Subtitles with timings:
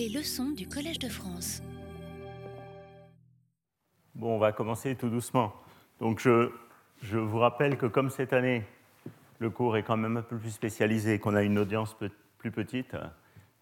[0.00, 1.62] Les leçons du Collège de France.
[4.14, 5.52] Bon, on va commencer tout doucement.
[5.98, 6.50] Donc, je,
[7.02, 8.64] je vous rappelle que comme cette année,
[9.40, 11.94] le cours est quand même un peu plus spécialisé, qu'on a une audience
[12.38, 12.96] plus petite,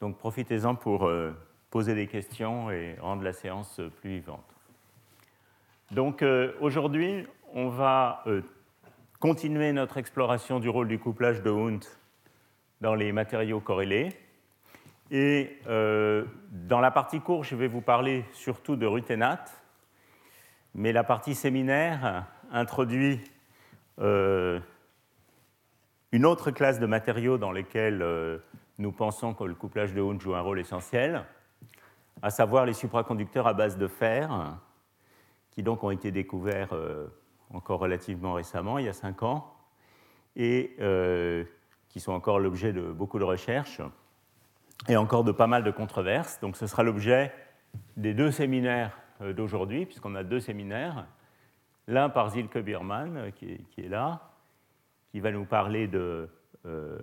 [0.01, 1.33] donc profitez-en pour euh,
[1.71, 4.47] poser des questions et rendre la séance plus vivante.
[5.91, 8.43] Donc, euh, aujourd'hui, on va euh,
[9.19, 11.85] continuer notre exploration du rôle du couplage de Hund
[12.81, 14.17] dans les matériaux corrélés.
[15.11, 19.63] Et euh, dans la partie courte, je vais vous parler surtout de ruténate,
[20.75, 23.21] mais la partie séminaire introduit
[24.01, 24.61] euh,
[26.13, 28.39] une autre classe de matériaux dans lesquels euh,
[28.77, 31.25] nous pensons que le couplage de Hund joue un rôle essentiel,
[32.21, 34.59] à savoir les supraconducteurs à base de fer,
[35.51, 36.75] qui donc ont été découverts
[37.53, 39.53] encore relativement récemment, il y a cinq ans,
[40.37, 40.77] et
[41.89, 43.81] qui sont encore l'objet de beaucoup de recherches
[44.87, 46.39] et encore de pas mal de controverses.
[46.41, 47.33] Donc ce sera l'objet
[47.97, 51.07] des deux séminaires euh, d'aujourd'hui, puisqu'on a deux séminaires.
[51.87, 54.31] L'un par Zilke Biermann, euh, qui est, là,
[55.11, 56.29] qui va nous parler de
[56.67, 56.99] euh,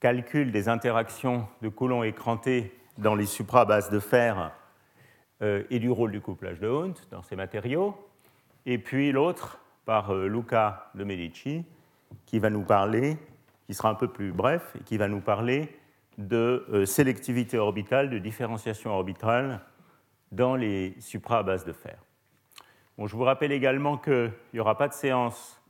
[0.00, 4.52] calcul des interactions de Coulomb écranté dans les suprabases de fer
[5.42, 7.94] et du rôle du couplage de Hund dans ces matériaux.
[8.64, 11.62] Et puis l'autre par Luca de Medici,
[12.24, 13.18] qui va nous parler,
[13.66, 15.78] qui sera un peu plus bref, et qui va nous parler
[16.18, 19.60] de euh, sélectivité orbitale, de différenciation orbitale
[20.32, 21.98] dans les supras à base de fer.
[22.98, 25.60] Bon, je vous rappelle également qu'il n'y aura pas de séance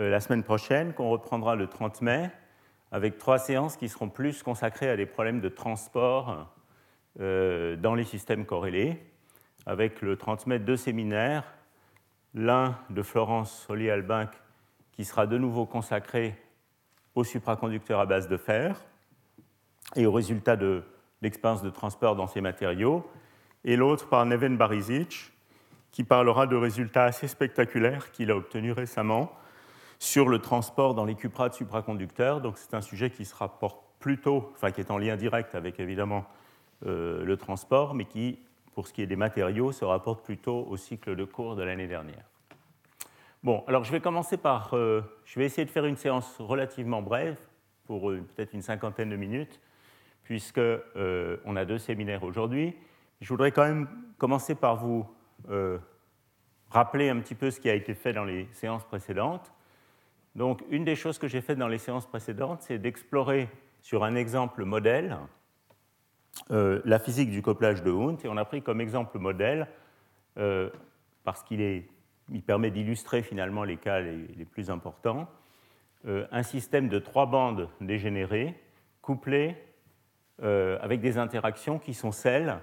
[0.00, 2.30] euh, la semaine prochaine, qu'on reprendra le 30 mai,
[2.90, 6.48] avec trois séances qui seront plus consacrées à des problèmes de transport
[7.20, 9.00] euh, dans les systèmes corrélés,
[9.66, 11.44] avec le 30 mai deux séminaires,
[12.34, 14.30] l'un de Florence Ollier-Albinck
[14.92, 16.36] qui sera de nouveau consacré
[17.14, 18.84] aux supraconducteurs à base de fer,
[19.96, 20.82] et aux résultats de
[21.22, 23.08] l'expérience de transport dans ces matériaux,
[23.64, 25.32] et l'autre par Neven Barizic,
[25.90, 29.32] qui parlera de résultats assez spectaculaires qu'il a obtenus récemment
[29.98, 32.40] sur le transport dans les cuprates supraconducteurs.
[32.40, 35.80] Donc c'est un sujet qui se rapporte plutôt, enfin qui est en lien direct avec
[35.80, 36.24] évidemment
[36.84, 38.40] euh, le transport, mais qui,
[38.74, 41.86] pour ce qui est des matériaux, se rapporte plutôt au cycle de cours de l'année
[41.86, 42.24] dernière.
[43.42, 47.02] Bon, alors je vais commencer par, euh, je vais essayer de faire une séance relativement
[47.02, 47.38] brève,
[47.86, 49.60] pour euh, peut-être une cinquantaine de minutes,
[50.24, 52.74] puisqu'on euh, a deux séminaires aujourd'hui.
[53.20, 55.06] Je voudrais quand même commencer par vous
[55.50, 55.78] euh,
[56.70, 59.52] rappeler un petit peu ce qui a été fait dans les séances précédentes.
[60.34, 63.48] Donc, une des choses que j'ai faites dans les séances précédentes, c'est d'explorer
[63.82, 65.16] sur un exemple modèle
[66.50, 68.18] euh, la physique du couplage de Hund.
[68.24, 69.68] Et on a pris comme exemple modèle,
[71.22, 71.84] parce qu'il
[72.30, 75.28] il permet d'illustrer finalement les cas les plus importants,
[76.04, 78.60] un système de trois bandes dégénérées
[79.00, 79.56] couplées
[80.42, 82.58] euh, avec des interactions qui sont celles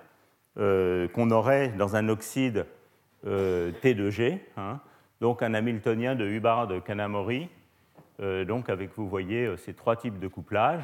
[0.57, 2.65] euh, qu'on aurait dans un oxyde
[3.25, 4.81] euh, T2G, hein,
[5.21, 7.49] donc un Hamiltonien de Hubbard de Kanamori,
[8.47, 10.83] donc avec, vous voyez, ces trois types de couplage.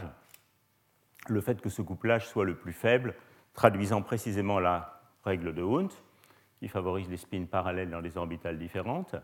[1.28, 3.14] Le fait que ce couplage soit le plus faible,
[3.54, 5.92] traduisant précisément la règle de Hund,
[6.58, 9.16] qui favorise les spins parallèles dans les orbitales différentes.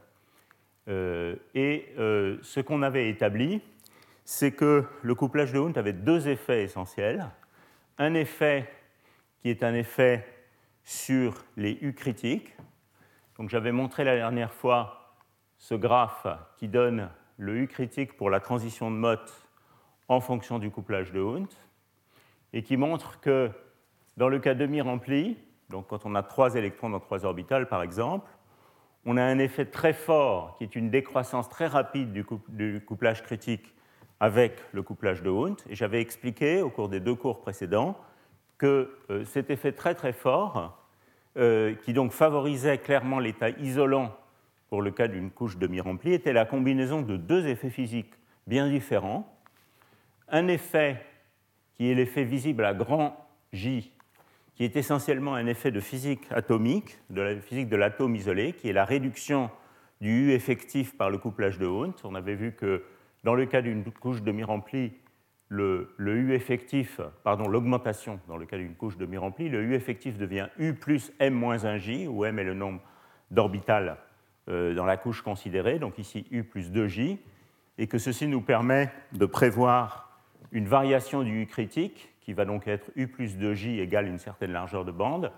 [0.88, 3.64] et ce qu'on avait établi,
[4.26, 7.32] c'est que le couplage de Hund avait deux effets essentiels
[7.98, 8.70] un effet
[9.40, 10.26] qui est un effet
[10.84, 12.56] sur les U critiques.
[13.38, 15.16] Donc j'avais montré la dernière fois
[15.58, 16.28] ce graphe
[16.58, 19.48] qui donne le U critique pour la transition de Mott
[20.08, 21.48] en fonction du couplage de Hund
[22.52, 23.50] et qui montre que
[24.18, 25.38] dans le cas demi-rempli,
[25.70, 28.30] donc quand on a trois électrons dans trois orbitales par exemple,
[29.06, 33.74] on a un effet très fort qui est une décroissance très rapide du, couplage critique
[34.20, 35.58] avec le couplage de Hund.
[35.70, 37.98] J'avais expliqué au cours des deux cours précédents
[38.58, 40.78] que euh, cet effet très très fort,
[41.38, 44.16] euh, qui donc favorisait clairement l'état isolant
[44.70, 48.14] pour le cas d'une couche demi-remplie, était la combinaison de deux effets physiques
[48.48, 49.30] bien différents.
[50.30, 51.04] Un effet
[51.76, 53.92] qui est l'effet visible à grand J,
[54.56, 58.70] qui est essentiellement un effet de physique atomique, de la physique de l'atome isolé, qui
[58.70, 59.50] est la réduction
[60.02, 61.94] du U effectif par le couplage de Hund.
[62.04, 62.84] On avait vu que
[63.24, 64.94] dans le cas d'une couche demi-remplie,
[65.50, 70.48] le, U effectif, pardon, l'augmentation dans le cas d'une couche demi-remplie, le U effectif devient
[70.58, 72.82] U plus M moins 1J, où M est le nombre
[73.30, 73.98] d'orbitales
[74.50, 77.20] euh, dans la couche considérée, donc ici U plus 2J,
[77.78, 80.22] et que ceci nous permet de prévoir
[80.52, 84.52] une variation du U critique, qui va donc être U plus 2J égale une certaine
[84.52, 85.32] largeur de bande,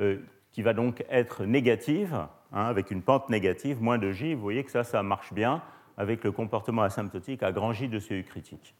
[0.00, 0.18] euh,
[0.50, 2.14] qui va donc être négative,
[2.52, 4.34] hein, avec une pente négative, moins 2J.
[4.34, 5.62] Vous voyez que ça, ça marche bien
[5.96, 8.74] avec le comportement asymptotique à grand J de ce U critique.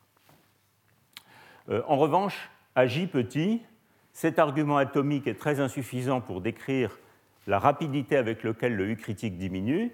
[1.69, 3.63] Euh, en revanche, à J petit,
[4.13, 6.99] cet argument atomique est très insuffisant pour décrire
[7.47, 9.93] la rapidité avec laquelle le U critique diminue.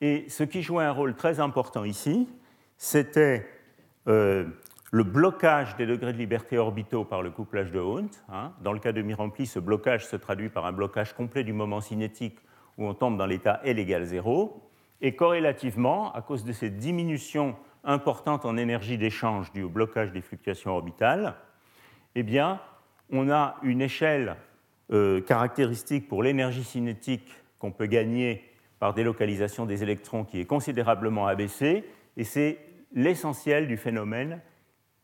[0.00, 2.28] Et ce qui jouait un rôle très important ici,
[2.78, 3.48] c'était
[4.08, 4.44] euh,
[4.90, 8.10] le blocage des degrés de liberté orbitaux par le couplage de Hund.
[8.28, 8.52] Hein.
[8.62, 11.80] Dans le cas de mi-rempli, ce blocage se traduit par un blocage complet du moment
[11.80, 12.38] cinétique
[12.76, 14.60] où on tombe dans l'état L égale 0.
[15.04, 20.22] Et corrélativement, à cause de cette diminution importante en énergie d'échange due au blocage des
[20.22, 21.34] fluctuations orbitales,
[22.14, 22.58] eh bien,
[23.10, 24.36] on a une échelle
[24.90, 31.26] euh, caractéristique pour l'énergie cinétique qu'on peut gagner par délocalisation des électrons qui est considérablement
[31.26, 31.84] abaissée,
[32.16, 32.58] et c'est
[32.94, 34.40] l'essentiel du phénomène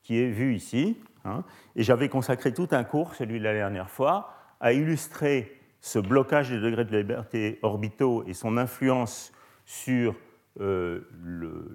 [0.03, 0.97] qui est vu ici.
[1.27, 1.45] Hein.
[1.77, 6.49] Et j'avais consacré tout un cours, celui de la dernière fois, à illustrer ce blocage
[6.49, 9.35] des degrés de liberté orbitaux et son influence
[9.71, 10.17] sur
[10.61, 11.03] euh,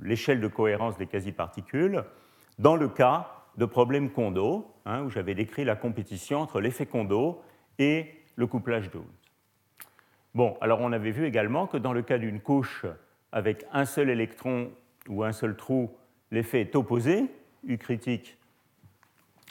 [0.01, 2.03] l'échelle de cohérence des quasi-particules
[2.59, 7.42] dans le cas de problèmes Kondo, hein, où j'avais décrit la compétition entre l'effet Kondo
[7.80, 9.00] et le couplage de
[10.33, 12.86] Bon, alors on avait vu également que dans le cas d'une couche
[13.31, 14.71] avec un seul électron
[15.07, 15.89] ou un seul trou,
[16.31, 17.24] l'effet est opposé,
[17.63, 18.38] U critique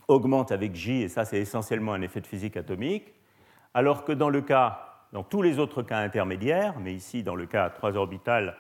[0.07, 3.15] augmente avec J, et ça c'est essentiellement un effet de physique atomique,
[3.73, 7.47] alors que dans le cas, dans tous les autres cas intermédiaires, mais ici dans le
[7.47, 8.57] cas à trois orbitales,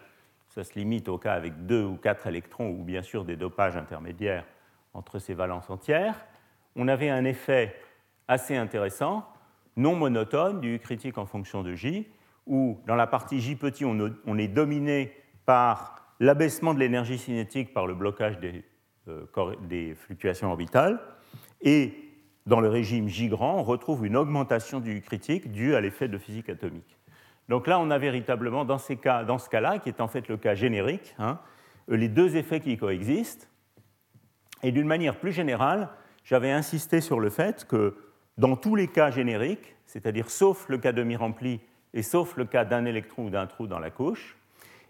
[0.49, 3.77] ça se limite au cas avec deux ou quatre électrons, ou bien sûr des dopages
[3.77, 4.47] intermédiaires
[4.95, 6.15] entre ces valences entières,
[6.77, 7.75] on avait un effet
[8.29, 9.29] assez intéressant,
[9.77, 12.07] non monotone, du critique en fonction de J,
[12.47, 15.13] où dans la partie J petit, on est dominé
[15.47, 18.65] par l'abaissement de l'énergie cinétique par le blocage des,
[19.09, 19.27] euh,
[19.63, 21.01] des, fluctuations orbitales,
[21.63, 22.04] et
[22.47, 26.19] dans le régime J grand, on retrouve une augmentation du critique due à l'effet de
[26.19, 26.99] physique atomique.
[27.49, 30.29] Donc là, on a véritablement, dans, ces cas, dans ce cas-là, qui est en fait
[30.29, 31.39] le cas générique, hein,
[31.89, 33.51] les deux effets qui coexistent,
[34.63, 35.91] et d'une manière plus générale,
[36.25, 37.97] j'avais insisté sur le fait que
[38.39, 41.61] dans tous les cas génériques, c'est-à-dire sauf le cas demi-rempli
[41.93, 44.37] et sauf le cas d'un électron ou d'un trou dans la couche,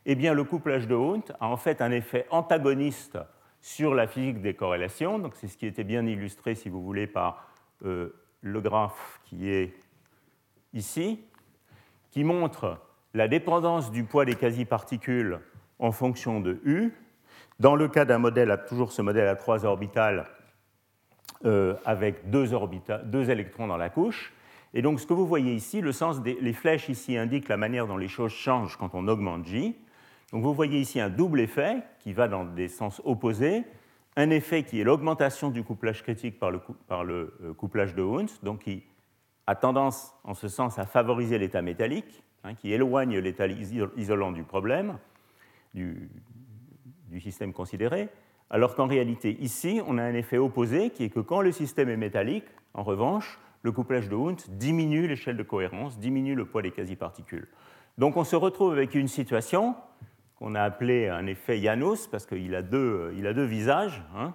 [0.06, 3.19] eh bien, le couplage de Hund a en fait un effet antagoniste
[3.65, 5.19] sur la physique des corrélations.
[5.19, 7.49] Donc, c'est ce qui était bien illustré, si vous voulez, par
[7.87, 9.73] euh, le graphe qui est
[10.75, 11.25] ici,
[12.11, 12.77] qui montre
[13.15, 15.41] la dépendance du poids des quasi-particules
[15.79, 16.93] en fonction de U
[17.59, 20.27] dans le cas d'un modèle, toujours ce modèle à trois orbitales,
[21.47, 22.51] euh, avec deux,
[23.05, 24.35] deux, électrons dans la couche.
[24.75, 27.57] Et donc ce que vous voyez ici, le sens des les flèches ici indiquent la
[27.57, 29.75] manière dont les choses changent quand on augmente J.
[30.35, 33.63] Donc vous voyez ici un double effet qui va dans des sens opposés.
[34.17, 36.61] Un effet qui est l'augmentation du couplage critique par le,
[37.41, 38.83] euh, couplage de Hund, donc qui
[39.47, 44.43] a tendance en ce sens à favoriser l'état métallique, hein, qui éloigne l'état isolant du
[44.43, 44.99] problème,
[45.73, 46.11] du,
[47.11, 48.09] du système considéré,
[48.51, 51.91] alors qu'en réalité, ici, on a un effet opposé qui est que quand le système
[51.91, 56.63] est métallique, en revanche, le couplage de Hund diminue l'échelle de cohérence, diminue le poids
[56.63, 57.47] des quasi-particules.
[57.99, 59.77] Donc on se retrouve avec une situation
[60.37, 64.35] qu'on a appelée un effet Janus, parce qu'il a, deux, il a deux visages, hein,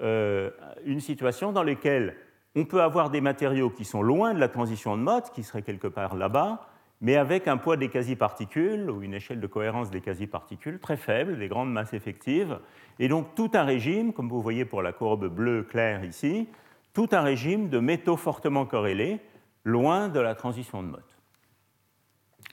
[0.00, 0.50] euh,
[0.84, 2.16] une situation dans laquelle
[2.54, 5.62] on peut avoir des matériaux qui sont loin de la transition de mode, qui serait
[5.62, 6.66] quelque part là-bas,
[7.00, 11.38] mais avec un poids des quasi-particules ou une échelle de cohérence des quasi-particules très faible,
[11.38, 12.58] des grandes masses effectives,
[12.98, 16.48] et donc tout un régime, comme vous voyez pour la courbe bleue claire ici,
[16.92, 19.18] tout un régime de métaux fortement corrélés,
[19.64, 21.02] loin de la transition de mode.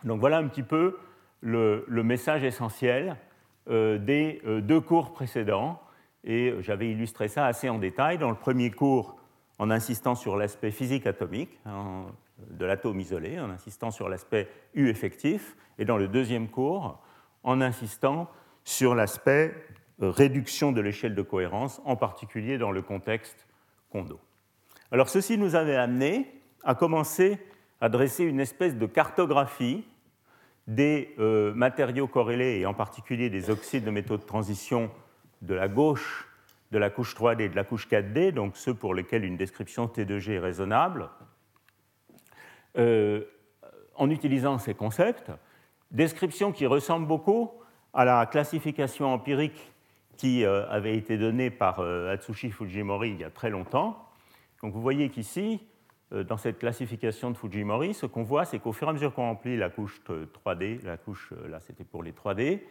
[0.03, 0.97] Donc voilà un petit peu
[1.41, 3.15] le, message essentiel
[3.69, 5.81] euh, des euh, deux cours précédents,
[6.23, 8.17] et j'avais illustré ça assez en détail.
[8.17, 9.17] Dans le premier cours
[9.57, 12.05] en insistant sur l'aspect physique atomique, hein,
[12.49, 16.99] de l'atome isolé, en insistant sur l'aspect U effectif, et dans le deuxième cours,
[17.43, 18.29] en insistant
[18.63, 19.53] sur l'aspect
[20.01, 23.47] euh, réduction de l'échelle de cohérence, en particulier dans le contexte
[23.91, 24.19] Kondo.
[24.91, 27.39] Alors ceci nous avait amené à commencer
[27.81, 29.85] à dresser une espèce de cartographie
[30.69, 34.91] des euh, matériaux corrélés, et en particulier des oxydes de métaux de transition
[35.41, 36.27] de la gauche
[36.71, 39.87] de la couche 3D et de la couche 4D, donc ceux pour lesquels une description
[39.87, 41.09] T2G est raisonnable,
[42.77, 43.23] euh,
[43.95, 45.31] en utilisant ces concepts,
[45.89, 47.51] description qui ressemble beaucoup
[47.95, 49.71] à la classification empirique
[50.17, 54.07] qui euh, avait été donnée par Atsushi Fujimori il y a très longtemps.
[54.61, 55.59] Donc vous voyez qu'ici,
[56.11, 59.27] dans cette classification de Fujimori, ce qu'on voit, c'est qu'au fur et à mesure qu'on
[59.27, 62.61] remplit la couche 3D, la couche là c'était pour les 3D,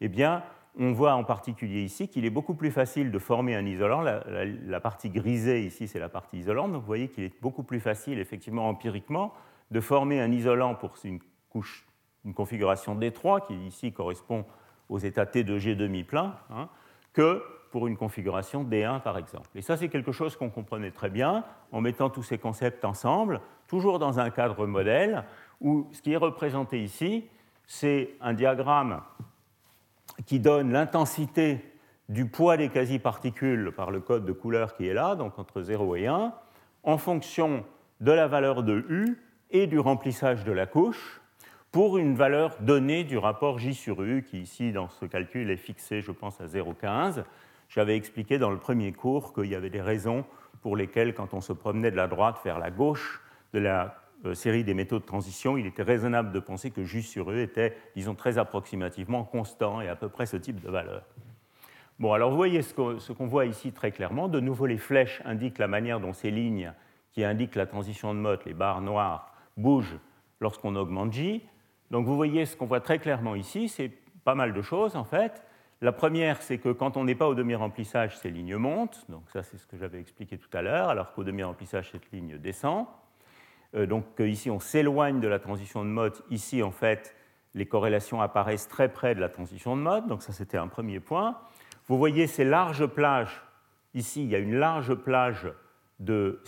[0.00, 0.42] eh bien,
[0.78, 4.00] on voit en particulier ici qu'il est beaucoup plus facile de former un isolant.
[4.00, 6.72] La, partie grisée ici, c'est la partie isolante.
[6.72, 9.32] Donc vous voyez qu'il est beaucoup plus facile, effectivement, empiriquement,
[9.70, 11.20] de former un isolant pour une,
[11.50, 11.86] couche,
[12.24, 14.44] une configuration D3, qui ici correspond
[14.88, 16.68] aux états T de G demi-plein, hein,
[17.12, 17.42] que
[17.74, 19.48] pour une configuration D1 par exemple.
[19.56, 23.40] Et ça, c'est quelque chose qu'on comprenait très bien en mettant tous ces concepts ensemble,
[23.66, 25.24] toujours dans un cadre modèle,
[25.60, 27.24] où ce qui est représenté ici,
[27.66, 29.00] c'est un diagramme
[30.24, 31.64] qui donne l'intensité
[32.08, 35.96] du poids des quasi-particules par le code de couleur qui est là, donc entre 0
[35.96, 36.32] et 1,
[36.84, 37.64] en fonction
[38.00, 39.18] de la valeur de U
[39.50, 41.20] et du remplissage de la couche
[41.72, 45.56] pour une valeur donnée du rapport J sur U, qui ici, dans ce calcul, est
[45.56, 47.24] fixé, je pense, à 0,15.
[47.74, 50.24] J'avais expliqué dans le premier cours qu'il y avait des raisons
[50.62, 53.20] pour lesquelles, quand on se promenait de la droite vers la gauche
[53.52, 57.02] de la euh, série des métaux de transition, il était raisonnable de penser que J
[57.02, 61.02] sur E était, disons, très approximativement constant et à peu près ce type de valeur.
[61.98, 64.28] Bon, alors vous voyez ce qu'on voit ici très clairement.
[64.28, 66.72] De nouveau, les flèches indiquent la manière dont ces lignes
[67.10, 69.98] qui indiquent la transition de mode, les barres noires, bougent
[70.40, 71.42] lorsqu'on augmente J.
[71.90, 73.90] Donc vous voyez ce qu'on voit très clairement ici, c'est
[74.22, 75.42] pas mal de choses en fait.
[75.84, 79.04] La première, c'est que quand on n'est pas au demi-remplissage, ces lignes montent.
[79.10, 82.38] Donc ça, c'est ce que j'avais expliqué tout à l'heure, alors qu'au demi-remplissage, cette ligne
[82.38, 82.86] descend.
[83.74, 86.14] Euh, donc ici, on s'éloigne de la transition de mode.
[86.30, 87.14] Ici, en fait,
[87.52, 90.06] les corrélations apparaissent très près de la transition de mode.
[90.06, 91.38] Donc ça, c'était un premier point.
[91.86, 93.42] Vous voyez ces larges plages.
[93.92, 95.52] Ici, il y a une large plage
[96.00, 96.40] de,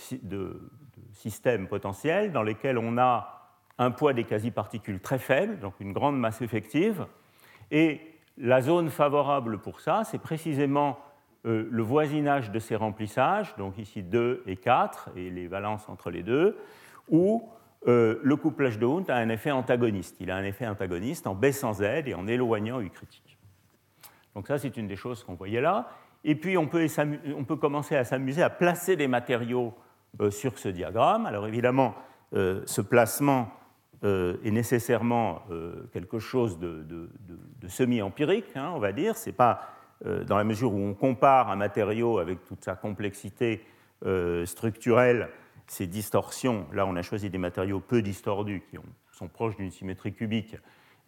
[1.12, 6.18] systèmes potentiels dans lesquels on a un poids des quasi-particules très faible, donc une grande
[6.18, 7.04] masse effective.
[7.70, 10.98] Et la zone favorable pour ça, c'est précisément
[11.46, 16.10] euh, le voisinage de ces remplissages, donc ici 2 et 4, et les valences entre
[16.10, 16.58] les deux,
[17.08, 17.48] où
[17.86, 20.16] euh, le couplage de Hund a un effet antagoniste.
[20.20, 23.38] Il a un effet antagoniste en baissant Z et en éloignant U critique.
[24.34, 25.88] Donc ça, c'est une des choses qu'on voyait là.
[26.24, 26.84] Et puis, on peut,
[27.36, 29.72] on peut commencer à s'amuser à placer des matériaux
[30.20, 31.26] euh, sur ce diagramme.
[31.26, 31.94] Alors évidemment,
[32.32, 33.48] ce placement
[34.04, 35.42] euh, est nécessairement
[35.92, 37.08] quelque chose de,
[37.68, 39.16] semi-empirique, hein, on va dire.
[39.16, 39.70] C'est pas
[40.04, 43.64] dans la mesure où on compare un matériau avec toute sa complexité
[44.44, 45.30] structurelle,
[45.66, 46.66] ces distorsions.
[46.72, 48.76] Là, on a choisi des matériaux peu distordus qui
[49.12, 50.56] sont proches d'une symétrie cubique,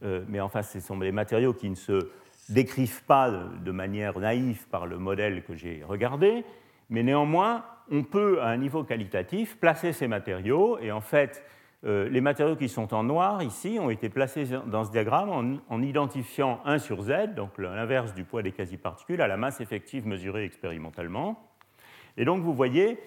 [0.01, 2.09] mais en face, ce sont des matériaux qui ne se
[2.49, 6.45] décrivent pas de manière naïve par le modèle que j'ai regardé,
[6.91, 11.45] mais néanmoins, on peut, à un niveau qualitatif, placer ces matériaux, et en fait,
[11.85, 15.83] euh, les matériaux qui sont en noir ici ont été placés dans ce diagramme en,
[15.83, 20.45] identifiant 1 sur z, donc l'inverse du poids des quasi-particules, à la masse effective mesurée
[20.45, 21.41] expérimentalement.
[22.17, 22.99] Et donc vous voyez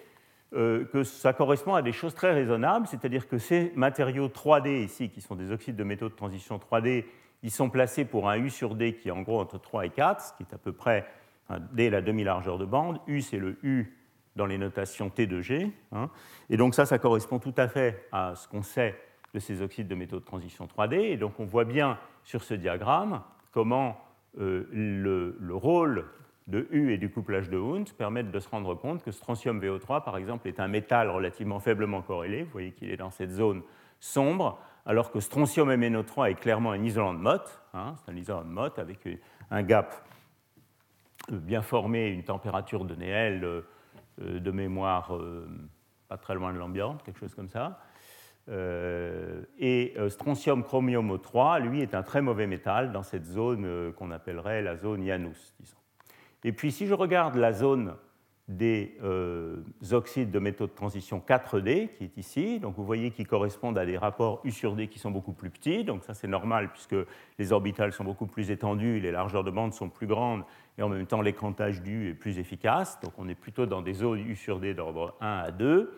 [0.53, 5.09] euh, que ça correspond à des choses très raisonnables, c'est-à-dire que ces matériaux 3D ici,
[5.09, 7.03] qui sont des oxydes de métaux de transition 3D,
[7.43, 9.89] ils sont placés pour un U sur D qui est en gros entre 3 et
[9.89, 11.05] 4, ce qui est à peu près
[11.73, 12.99] D la demi-largeur de bande.
[13.07, 14.00] U, c'est le U
[14.35, 15.71] dans les notations T de G.
[15.91, 16.09] Hein.
[16.49, 18.97] Et donc ça, ça correspond tout à fait à ce qu'on sait
[19.33, 20.95] de ces oxydes de métaux de transition 3D.
[20.95, 23.21] Et donc on voit bien sur ce diagramme
[23.51, 23.97] comment
[24.39, 26.05] euh, le, le, rôle
[26.47, 30.03] de U et du couplage de Hund permettent de se rendre compte que strontium VO3,
[30.03, 32.43] par exemple, est un métal relativement faiblement corrélé.
[32.43, 33.61] Vous voyez qu'il est dans cette zone
[33.99, 38.43] sombre alors que strontium MnO3 est clairement un isolant de Mott, hein, c'est un isolant
[38.43, 39.07] de Mott avec
[39.51, 39.93] un gap
[41.29, 43.61] bien formé, une température de Néel euh,
[44.21, 45.47] de mémoire euh,
[46.07, 47.79] pas très loin de l'ambiance, quelque chose comme ça.
[48.49, 54.11] Euh, et strontium chromium O3, lui, est un très mauvais métal dans cette zone qu'on
[54.11, 55.77] appellerait la zone Janus, disons.
[56.43, 57.95] Et puis si je regarde la zone
[58.51, 62.59] des euh, oxydes de métaux de transition 4D, qui est ici.
[62.59, 65.49] Donc vous voyez qu'ils correspondent à des rapports U sur D qui sont beaucoup plus
[65.49, 65.83] petits.
[65.83, 66.95] Donc ça c'est normal puisque
[67.39, 70.43] les orbitales sont beaucoup plus étendues, les largeurs de bande sont plus grandes
[70.77, 72.99] et en même temps l'écrantage du est plus efficace.
[73.01, 75.97] Donc on est plutôt dans des zones U sur D d'ordre 1 à 2.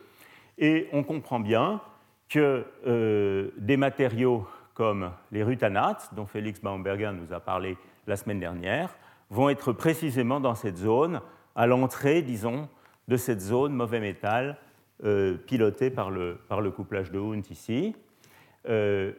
[0.59, 1.81] Et on comprend bien
[2.29, 8.39] que euh, des matériaux comme les rutanates, dont Félix Baumberger nous a parlé la semaine
[8.39, 8.95] dernière,
[9.29, 11.21] vont être précisément dans cette zone
[11.55, 12.67] à l'entrée, disons,
[13.07, 14.57] de cette zone mauvais métal
[15.03, 16.37] euh, pilotée par le,
[16.75, 17.95] couplage de Hund ici.
[18.69, 19.11] Euh,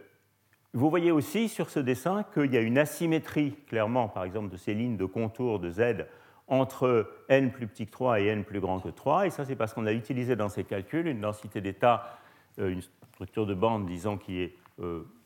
[0.73, 4.57] vous voyez aussi sur ce dessin qu'il y a une asymétrie, clairement, par exemple, de
[4.57, 6.07] ces lignes de contour de Z
[6.47, 9.27] entre n plus petit que 3 et n plus grand que 3.
[9.27, 12.19] Et ça, c'est parce qu'on a utilisé dans ces calculs une densité d'état,
[12.59, 14.57] euh, une structure de bande, disons, qui est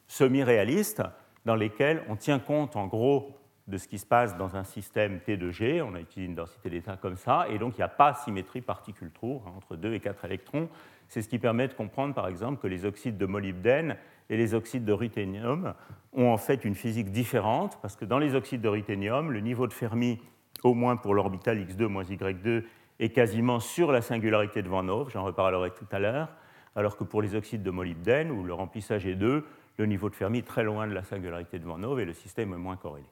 [0.06, 1.02] semi-réaliste,
[1.46, 3.34] dans lesquelles on tient compte, en gros,
[3.68, 5.82] de ce qui se passe dans un système T 2 G.
[5.82, 8.62] On a utilisé une densité d'état comme ça, et donc il n'y a pas symétrie
[8.62, 10.68] particule-trou hein, entre 2 et 4 électrons.
[11.06, 13.96] C'est ce qui permet de comprendre, par exemple, que les oxydes de molybdène
[14.30, 15.74] et les oxydes de ruthénium
[16.14, 19.66] ont en fait une physique différente, parce que dans les oxydes de ruthénium, le niveau
[19.66, 20.18] de Fermi,
[20.64, 22.64] au moins pour l'orbital x2 moins y2,
[23.00, 26.28] est quasiment sur la singularité de Van Hove, j'en reparlerai tout à l'heure,
[26.74, 29.44] alors que pour les oxydes de molybdène, où le remplissage est 2,
[29.76, 32.14] le niveau de Fermi est très loin de la singularité de Van Hove et le
[32.14, 33.06] système est moins corrélé.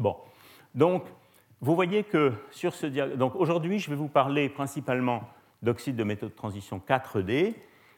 [0.00, 0.16] Bon,
[0.74, 1.04] donc
[1.60, 5.28] vous voyez que sur ce diagramme, aujourd'hui, je vais vous parler principalement
[5.60, 7.54] d'oxyde de métaux de transition 4D,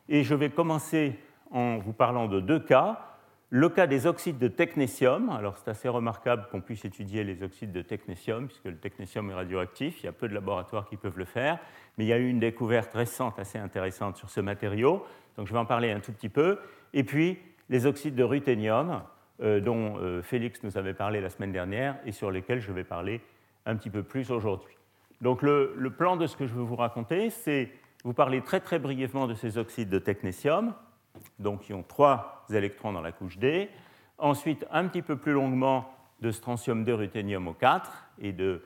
[0.09, 1.17] et je vais commencer
[1.53, 3.07] en vous parlant de deux cas.
[3.51, 7.71] Le cas des oxydes de technétium, alors c'est assez remarquable qu'on puisse étudier les oxydes
[7.71, 11.19] de technétium, puisque le technétium est radioactif, il y a peu de laboratoires qui peuvent
[11.19, 11.61] le faire,
[11.97, 15.07] mais il y a eu une découverte récente assez intéressante sur ce matériau,
[15.37, 16.59] donc je vais en parler un tout petit peu.
[16.95, 19.03] Et puis les oxydes de ruthénium,
[19.43, 23.21] dont euh, Félix nous avait parlé la semaine dernière et sur lesquels je vais parler
[23.67, 24.77] un petit peu plus aujourd'hui.
[25.21, 27.71] Donc le, plan de ce que je veux vous raconter, c'est
[28.05, 30.75] vous parler très très brièvement de ces oxydes de technétium,
[31.39, 33.69] donc qui ont trois électrons dans la couche D.
[34.19, 38.61] Ensuite, un petit peu plus longuement, de strontium 2 ruthénium au 4 et euh,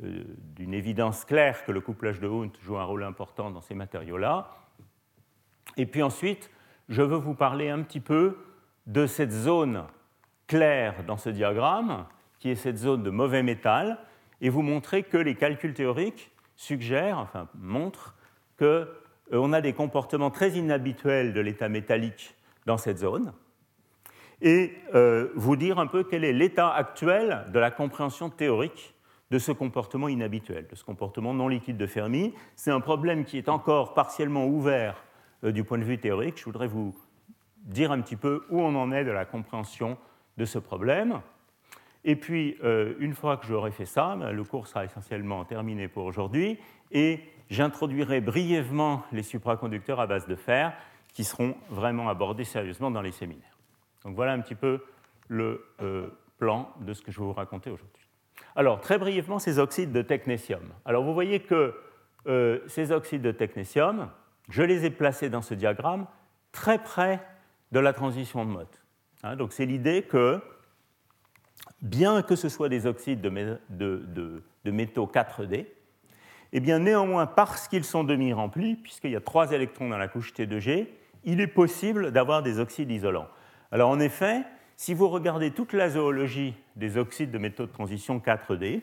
[0.00, 4.50] d'une évidence claire que le couplage de Hund joue un rôle important dans ces matériaux-là.
[5.76, 6.50] Et puis ensuite,
[6.88, 8.38] je veux vous parler un petit peu
[8.86, 9.84] de cette zone
[10.52, 12.04] claire dans ce diagramme,
[12.38, 13.96] qui est cette zone de mauvais métal,
[14.42, 18.14] et vous montrer que les calculs théoriques suggèrent, enfin montrent,
[18.58, 18.84] qu'on
[19.32, 22.34] euh, a des comportements très inhabituels de l'état métallique
[22.66, 23.32] dans cette zone,
[24.42, 28.94] et euh, vous dire un peu quel est l'état actuel de la compréhension théorique
[29.30, 32.34] de ce comportement inhabituel, de ce comportement non liquide de Fermi.
[32.56, 35.02] C'est un problème qui est encore partiellement ouvert
[35.44, 36.38] euh, du point de vue théorique.
[36.38, 36.94] Je voudrais vous
[37.56, 39.96] dire un petit peu où on en est de la compréhension
[40.36, 41.20] de ce problème.
[42.04, 45.88] Et puis, euh, une fois que j'aurai fait ça, ben, le cours sera essentiellement terminé
[45.88, 46.58] pour aujourd'hui
[46.90, 50.72] et j'introduirai brièvement les supraconducteurs à base de fer
[51.12, 53.58] qui seront vraiment abordés sérieusement dans les séminaires.
[54.04, 54.84] Donc voilà un petit peu
[55.28, 56.08] le euh,
[56.38, 58.08] plan de ce que je vais vous raconter aujourd'hui.
[58.56, 60.62] Alors, très brièvement, ces oxydes de technétium.
[60.84, 61.74] Alors, vous voyez que
[62.26, 64.10] euh, ces oxydes de technétium,
[64.48, 66.06] je les ai placés dans ce diagramme
[66.50, 67.20] très près
[67.70, 68.81] de la transition de mode.
[69.22, 70.40] Hein, donc, c'est l'idée que
[71.80, 75.66] bien que ce soit des oxydes de, métaux 4D,
[76.52, 80.32] eh bien néanmoins, parce qu'ils sont demi-remplis, puisqu'il y a trois électrons dans la couche
[80.32, 80.88] T2G,
[81.24, 83.28] il est possible d'avoir des oxydes isolants.
[83.70, 84.42] Alors en effet,
[84.76, 88.82] si vous regardez toute la zoologie des oxydes de métaux de transition 4D,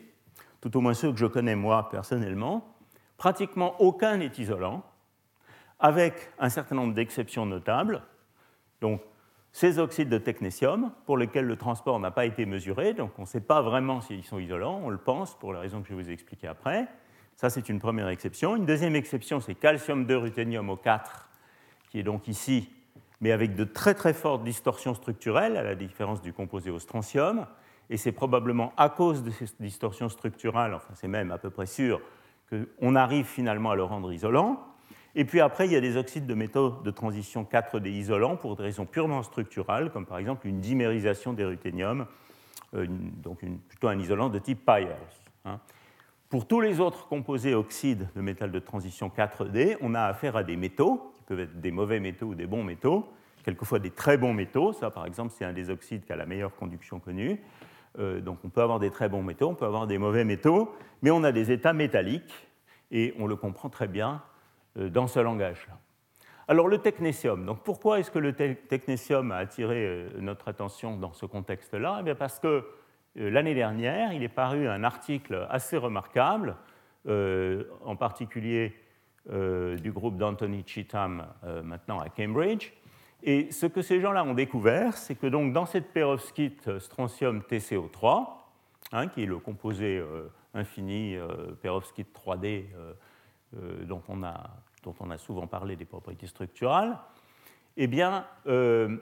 [0.60, 2.74] tout au moins ceux que je connais moi personnellement,
[3.16, 4.82] pratiquement aucun n'est isolant,
[5.78, 8.02] avec un certain nombre d'exceptions notables.
[8.80, 9.00] Donc
[9.52, 13.26] ces oxydes de technétium, pour lesquels le transport n'a pas été mesuré, donc on ne
[13.26, 16.02] sait pas vraiment s'ils sont isolants, on le pense pour les raisons que je vais
[16.02, 16.86] vous expliquer après.
[17.36, 18.54] Ça, c'est une première exception.
[18.54, 21.28] Une deuxième exception, c'est calcium 2 ruthénium au 4,
[21.90, 22.70] qui est donc ici,
[23.20, 27.46] mais avec de très très fortes distorsions structurelles, à la différence du composé au strontium.
[27.88, 31.66] Et c'est probablement à cause de ces distorsions structurelles, enfin c'est même à peu près
[31.66, 32.00] sûr,
[32.48, 34.64] qu'on arrive finalement à le rendre isolant.
[35.14, 38.56] Et puis après, il y a des oxydes de métaux de transition 4D isolants pour
[38.56, 42.06] des raisons purement structurales, comme par exemple une dimérisation des ruthénium,
[42.74, 44.94] euh, donc plutôt un isolant de type Pyers.
[45.44, 45.58] Hein.
[46.28, 50.44] Pour tous les autres composés oxydes de métal de transition 4D, on a affaire à
[50.44, 53.08] des métaux, qui peuvent être des mauvais métaux ou des bons métaux,
[53.42, 54.72] quelquefois des très bons métaux.
[54.72, 57.40] Ça, par exemple, c'est un des oxydes qui a la meilleure conduction connue.
[57.98, 60.72] Euh, donc on peut avoir des très bons métaux, on peut avoir des mauvais métaux,
[61.02, 62.46] mais on a des états métalliques,
[62.92, 64.22] et on le comprend très bien
[64.76, 65.78] dans ce langage-là.
[66.50, 71.12] Alors le technétium, donc pourquoi est-ce que le technétium a attiré euh, notre attention dans
[71.12, 72.02] ce contexte-là?
[72.04, 72.66] Eh Parce que
[73.16, 76.56] euh, l'année dernière, il est paru un article assez remarquable,
[77.06, 78.74] en particulier
[79.26, 81.26] du groupe d'Anthony Cheetham
[81.64, 82.72] maintenant à Cambridge.
[83.22, 88.28] Et ce que ces gens-là ont découvert, c'est que dans cette perovskite strontium TCO3,
[88.92, 90.04] hein, qui est le composé
[90.52, 91.16] infini
[91.62, 92.64] perovskite 3D
[93.56, 96.96] euh, dont, on a, souvent parlé des propriétés structurales,
[97.76, 98.96] eh bien, euh,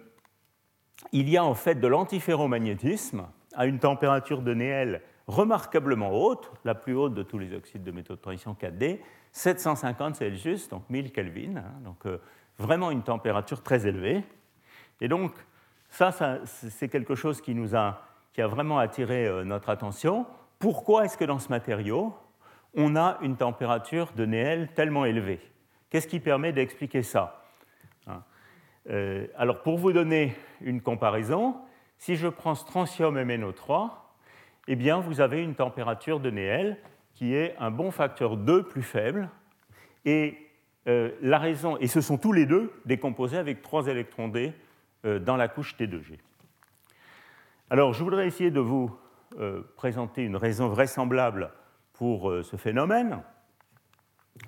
[1.13, 6.75] il y a en fait de l'antiferromagnétisme à une température de Néel remarquablement haute, la
[6.75, 9.01] plus haute de tous les oxydes de métaux de transition 4D,
[9.33, 12.19] 750 Celsius, donc 1000 Kelvin, hein, donc euh,
[12.59, 14.25] vraiment une température très élevée.
[15.03, 15.33] Et donc,
[15.91, 20.27] ça, ça c'est quelque chose qui, nous a, qui a vraiment attiré notre attention.
[20.59, 22.15] Pourquoi est-ce que dans ce matériau,
[22.79, 25.41] on a une température de Néel tellement élevée.
[25.91, 27.45] Qu'est-ce qui permet d'expliquer ça
[28.07, 28.23] hein?
[28.89, 31.57] Euh, Alors, pour vous donner une comparaison,
[31.99, 33.91] si je prends strontium MnO3,
[34.69, 36.79] eh bien, vous avez une température de Néel
[37.15, 39.29] qui est un bon facteur 2 plus faible.
[40.05, 40.39] Et
[40.87, 44.53] euh, la raison, et ce sont tous les deux décomposés avec trois électrons D
[45.05, 46.17] euh, dans la couche T2G.
[47.71, 48.97] Alors, je voudrais essayer de vous
[49.77, 51.51] présenter une raison vraisemblable
[51.99, 53.23] pour euh, ce phénomène.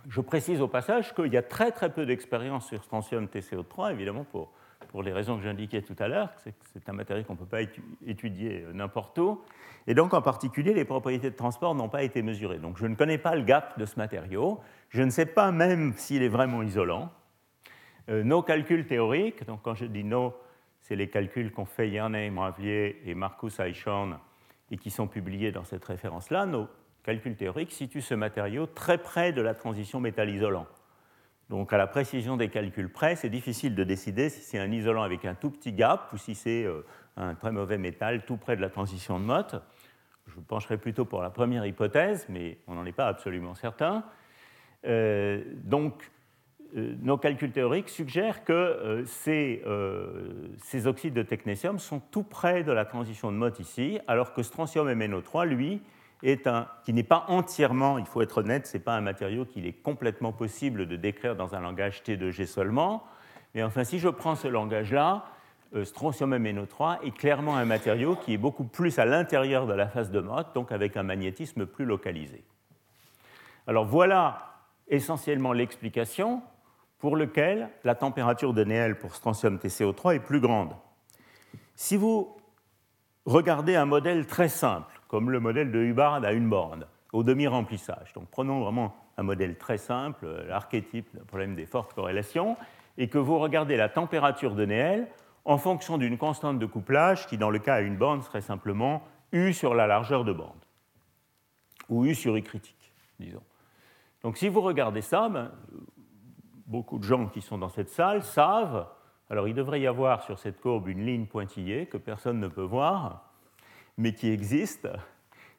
[0.09, 4.25] Je précise au passage qu'il y a très très peu d'expérience sur strontium TCO3, évidemment
[4.25, 4.53] pour
[4.89, 6.31] pour les raisons que j'indiquais tout à l'heure,
[6.73, 7.63] c'est un matériau qu'on ne peut pas
[8.05, 9.41] étudier euh, n'importe où.
[9.87, 12.59] Et donc, en particulier, les propriétés de transport n'ont pas été mesurées.
[12.59, 14.61] Donc, je ne connais pas le gap de ce matériau.
[14.89, 17.11] Je ne sais pas même s'il est vraiment isolant.
[18.09, 20.35] Euh, nos calculs théoriques, donc quand je dis nos,
[20.81, 24.19] c'est les calculs qu'ont fait Yann Moavier et Marcus Eichhorn
[24.73, 26.69] et qui sont publiés dans cette référence-là, nos
[27.03, 30.67] calculs théoriques situent ce matériau très près de la transition métal-isolant.
[31.51, 35.03] Donc à la précision des calculs près, c'est difficile de décider si c'est un isolant
[35.03, 36.87] avec un tout petit gap ou si c'est euh,
[37.17, 39.57] un très mauvais métal tout près de la transition de Mott.
[40.29, 44.05] Je pencherai plutôt pour la première hypothèse, mais on n'en est pas absolument certain.
[44.87, 46.09] Euh, donc,
[46.77, 49.65] euh, nos calculs théoriques suggèrent que ces,
[50.59, 54.45] ces, oxydes de technétium sont tout près de la transition de Mott ici, alors que
[54.45, 55.83] strontium MnO3, lui,
[56.23, 59.45] est un, qui n'est pas entièrement, il faut être honnête, ce n'est pas un matériau
[59.45, 63.05] qu'il est complètement possible de décrire dans un langage T2G seulement.
[63.55, 65.25] Mais enfin, si je prends ce langage-là,
[65.75, 69.87] euh, strontium MnO3 est clairement un matériau qui est beaucoup plus à l'intérieur de la
[69.87, 72.43] phase de Mott, donc avec un magnétisme plus localisé.
[73.67, 74.57] Alors voilà
[74.89, 76.43] essentiellement l'explication
[76.99, 80.75] pour laquelle la température de Néel pour strontium TCO3 est plus grande.
[81.77, 82.37] Si vous
[83.25, 88.13] regardez un modèle très simple, comme le modèle de Hubbard à une borne, au demi-remplissage.
[88.15, 92.57] Donc prenons vraiment un modèle très simple, l'archétype d'un problème des fortes corrélations,
[92.97, 95.09] et que vous regardez la température de Néel
[95.45, 99.03] en fonction d'une constante de couplage qui, dans le cas à une borne, serait simplement
[99.33, 100.65] U sur la largeur de bande,
[101.89, 103.43] ou U sur U critique, disons.
[104.23, 105.51] Donc si vous regardez ça, ben,
[106.69, 108.87] beaucoup de gens qui sont dans cette salle savent,
[109.29, 112.63] alors il devrait y avoir sur cette courbe une ligne pointillée que personne ne peut
[112.63, 113.30] voir,
[114.01, 114.89] mais qui existe,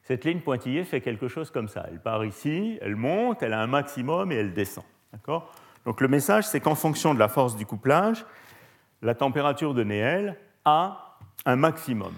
[0.01, 1.86] cette ligne pointillée fait quelque chose comme ça.
[1.88, 4.84] Elle part ici, elle monte, elle a un maximum et elle descend.
[5.86, 8.25] Donc le message, c'est qu'en fonction de la force du couplage,
[9.01, 12.13] la température de Néel a un maximum.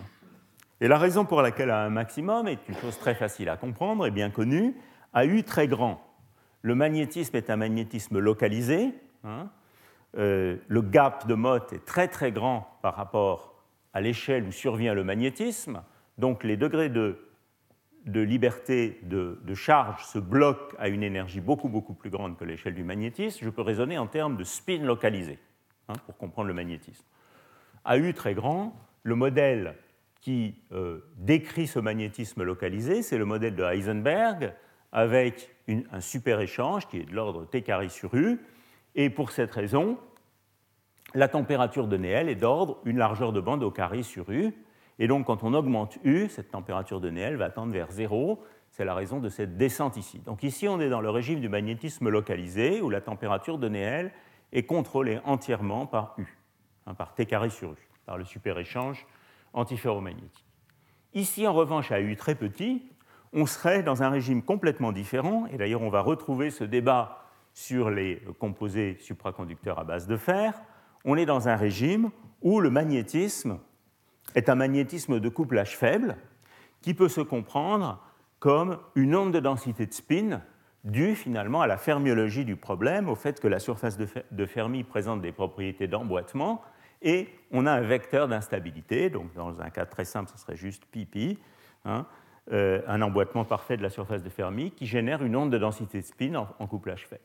[0.79, 3.57] Et la raison pour laquelle elle a un maximum est une chose très facile à
[3.57, 4.75] comprendre et bien connue.
[5.13, 6.01] À U très grand,
[6.61, 8.93] le magnétisme est un magnétisme localisé.
[9.25, 9.49] Hein.
[10.17, 14.93] Euh, le gap de Mott est très très grand par rapport à l'échelle où survient
[14.93, 15.83] le magnétisme.
[16.17, 17.17] Donc les degrés de,
[18.05, 22.83] liberté de, charge se bloquent à une énergie beaucoup, beaucoup plus grande que l'échelle du
[22.83, 23.43] magnétisme.
[23.43, 25.39] Je peux raisonner en termes de spin localisé
[25.89, 27.05] hein, pour comprendre le magnétisme.
[27.85, 29.75] À U très grand, le modèle
[30.21, 34.53] qui euh, décrit ce magnétisme localisé, c'est le modèle de Heisenberg
[34.93, 35.53] avec
[35.91, 38.39] un super échange qui est de l'ordre T carré sur U.
[38.95, 39.97] Et pour cette raison,
[41.15, 44.53] la température de Néel est d'ordre une largeur de bande au carré sur U.
[44.99, 48.43] Et donc, quand on augmente U, cette température de Néel va tendre vers zéro.
[48.69, 50.19] C'est la raison de cette descente ici.
[50.19, 54.11] Donc ici, on est dans le régime du magnétisme localisé, où la température de Néel
[54.51, 56.37] est contrôlée entièrement par U,
[56.85, 59.05] hein, par T carré sur U, par le super-échange
[59.53, 60.45] antiferromagnétique.
[61.13, 62.83] Ici, en revanche, à U très petit,
[63.33, 67.89] on serait dans un régime complètement différent, et d'ailleurs, on va retrouver ce débat sur
[67.89, 70.59] les composés supraconducteurs à base de fer.
[71.05, 72.09] On est dans un régime
[72.41, 73.59] où le magnétisme
[74.35, 76.15] est un magnétisme de couplage faible
[76.81, 78.03] qui peut se comprendre
[78.39, 80.41] comme une onde de densité de spin
[80.83, 85.21] due finalement à la fermiologie du problème, au fait que la surface de Fermi présente
[85.21, 86.61] des propriétés d'emboîtement
[87.01, 90.85] et on a un vecteur d'instabilité, donc dans un cas très simple, ce serait juste
[90.85, 91.37] pi
[91.85, 92.05] hein,
[92.51, 95.99] euh, un emboîtement parfait de la surface de Fermi qui génère une onde de densité
[95.99, 97.21] de spin en, en couplage faible.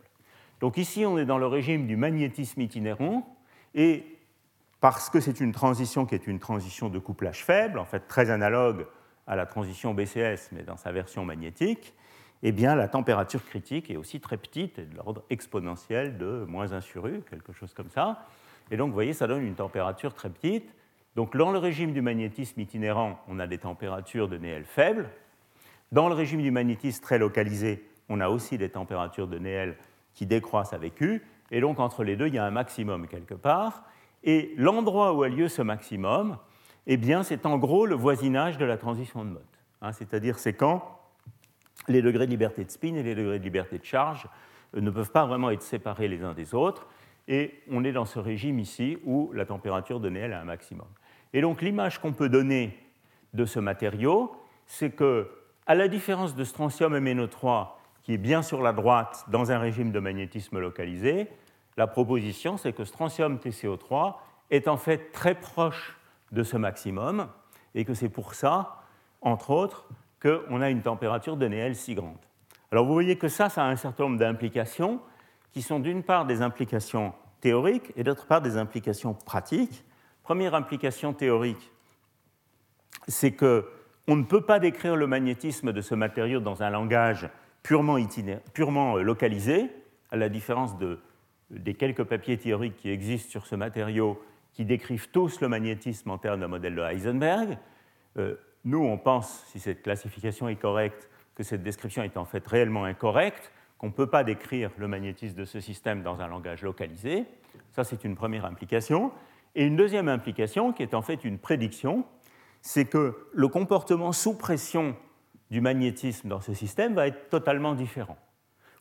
[0.61, 3.37] Donc ici, on est dans le régime du magnétisme itinérant
[3.75, 4.18] et
[4.81, 8.31] parce que c'est une transition qui est une transition de couplage faible, en fait très
[8.31, 8.87] analogue
[9.27, 11.95] à la transition BCS, mais dans sa version magnétique,
[12.43, 16.73] eh bien, la température critique est aussi très petite, et de l'ordre exponentiel de moins
[16.73, 18.25] 1 sur U, quelque chose comme ça.
[18.71, 20.73] Et donc, vous voyez, ça donne une température très petite.
[21.17, 25.09] Donc, dans le régime du magnétisme itinérant, on a des températures de Néel faibles.
[25.91, 29.77] Dans le régime du magnétisme très localisé, on a aussi des températures de Néel
[30.15, 31.23] qui décroissent avec U.
[31.51, 33.83] Et donc, entre les deux, il y a un maximum quelque part.
[34.25, 36.39] Et l'endroit où a lieu ce maximum,
[36.87, 39.45] eh bien, c'est en gros le voisinage de la transition de Mott.
[39.83, 40.99] Hein, c'est-à-dire, c'est quand
[41.87, 44.27] les degrés de liberté de spin et les degrés de liberté de charge
[44.75, 46.87] euh, ne peuvent pas vraiment être séparés les uns des autres.
[47.29, 50.89] Et on est dans ce régime ici où la température de Néel a un maximum.
[51.33, 52.77] Et donc, l'image qu'on peut donner
[53.35, 54.35] de ce matériau,
[54.67, 55.29] c'est que,
[55.67, 57.69] à la différence de strontium MnO3,
[58.03, 61.29] qui est bien sur la droite dans un régime de magnétisme localisé,
[61.79, 64.17] la proposition, c'est que strontium TCO3
[64.51, 65.97] est en fait très proche
[66.33, 67.29] de ce maximum
[67.77, 68.83] et que c'est pour ça,
[69.23, 69.89] entre autres,
[70.21, 72.19] qu'on a une température de Néel si grande.
[72.73, 75.01] Alors vous voyez que ça, ça a un certain nombre d'implications
[75.53, 79.85] qui sont d'une part des implications théoriques et d'autre part des implications pratiques.
[80.25, 81.71] Première implication théorique,
[83.07, 83.71] c'est que
[84.09, 87.31] on ne peut pas décrire le magnétisme de ce matériau dans un langage
[87.63, 87.99] purement,
[88.53, 89.71] purement euh, localisé,
[90.11, 90.99] à la différence de,
[91.51, 94.21] des quelques papiers théoriques qui existent sur ce matériau
[94.53, 97.59] qui décrivent tous le magnétisme en termes d'un modèle de Heisenberg.
[98.17, 102.45] Euh, nous, on pense, si cette classification est correcte, que cette description est en fait
[102.47, 106.63] réellement incorrecte, qu'on ne peut pas décrire le magnétisme de ce système dans un langage
[106.63, 107.25] localisé.
[107.71, 109.13] Ça, c'est une première implication.
[109.55, 112.05] Et une deuxième implication, qui est en fait une prédiction,
[112.61, 114.97] c'est que le comportement sous pression
[115.51, 118.19] du magnétisme dans ce système va être totalement différent.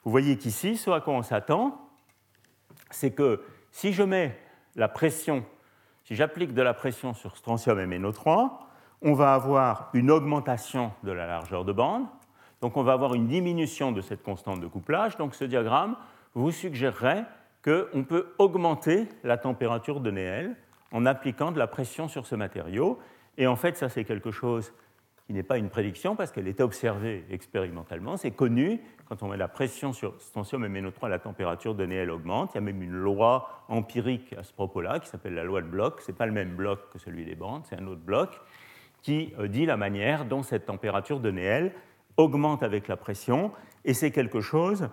[0.03, 1.86] Vous voyez qu'ici, ce à quoi on s'attend,
[2.89, 4.37] c'est que si je mets
[4.75, 5.43] la pression,
[6.03, 8.51] si j'applique de la pression sur strontium MnO3,
[9.01, 12.05] on va avoir une augmentation de la largeur de bande,
[12.61, 15.17] donc on va avoir une diminution de cette constante de couplage.
[15.17, 15.95] Donc ce diagramme
[16.33, 17.25] vous suggérerait
[17.63, 20.55] qu'on peut augmenter la température de Néel
[20.91, 22.99] en appliquant de la pression sur ce matériau.
[23.37, 24.73] Et en fait, ça c'est quelque chose
[25.27, 28.15] qui n'est pas une prédiction parce qu'elle est observée expérimentalement.
[28.15, 32.51] C'est connu, quand on met la pression sur strontium MnO3, la température de Néel augmente.
[32.53, 35.67] Il y a même une loi empirique à ce propos-là qui s'appelle la loi de
[35.67, 35.99] Bloch.
[35.99, 38.39] Ce n'est pas le même bloc que celui des bandes, c'est un autre bloc
[39.01, 41.73] qui euh, dit la manière dont cette température de Néel
[42.15, 43.51] augmente avec la pression.
[43.83, 44.89] Et c'est quelque chose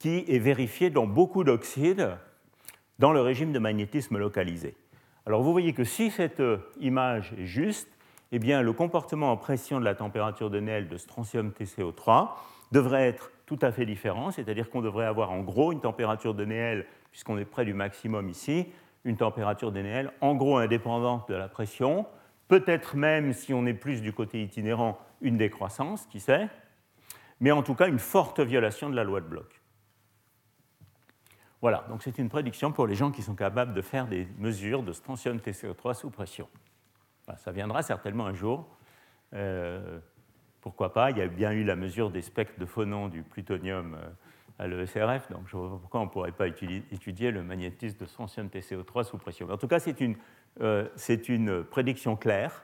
[0.00, 2.16] qui est vérifié dans beaucoup d'oxydes
[2.98, 4.74] dans le régime de magnétisme localisé.
[5.26, 7.88] Alors vous voyez que si cette euh, image est juste,
[8.32, 12.30] eh bien, le comportement en pression de la température de Néel de strontium TCO3
[12.72, 16.44] devrait être tout à fait différent, c'est-à-dire qu'on devrait avoir en gros une température de
[16.44, 18.66] Néel, puisqu'on est près du maximum ici,
[19.04, 22.06] une température de Néel en gros indépendante de la pression,
[22.48, 26.48] peut-être même, si on est plus du côté itinérant, une décroissance, qui sait,
[27.40, 29.62] mais en tout cas une forte violation de la loi de Bloch.
[31.62, 34.82] Voilà, donc c'est une prédiction pour les gens qui sont capables de faire des mesures
[34.82, 36.48] de strontium TCO3 sous pression.
[37.34, 38.66] Ça viendra certainement un jour.
[39.34, 39.98] Euh,
[40.60, 43.94] pourquoi pas Il y a bien eu la mesure des spectres de phonon du plutonium
[43.94, 44.08] euh,
[44.58, 48.46] à l'ESRF, donc je vois pourquoi on ne pourrait pas étudier, le magnétisme de strontium
[48.46, 49.50] TCO3 sous pression.
[49.50, 50.16] En tout cas, c'est une,
[50.60, 52.62] euh, prédiction claire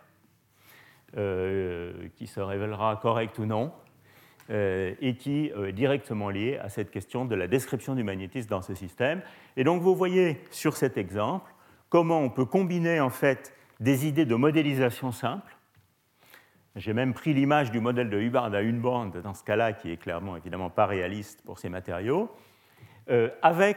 [1.15, 3.73] qui se révélera correcte ou non.
[4.49, 8.75] Et qui est directement lié à cette question de la description du magnétisme dans ce
[8.75, 9.23] système.
[9.57, 11.53] Et donc vous voyez sur cet exemple
[11.89, 15.57] comment on peut combiner en fait des idées de modélisation simple.
[16.77, 19.91] J'ai même pris l'image du modèle de Hubbard à une bande dans ce cas-là, qui
[19.91, 22.31] est clairement évidemment pas réaliste pour ces matériaux,
[23.11, 23.77] euh, avec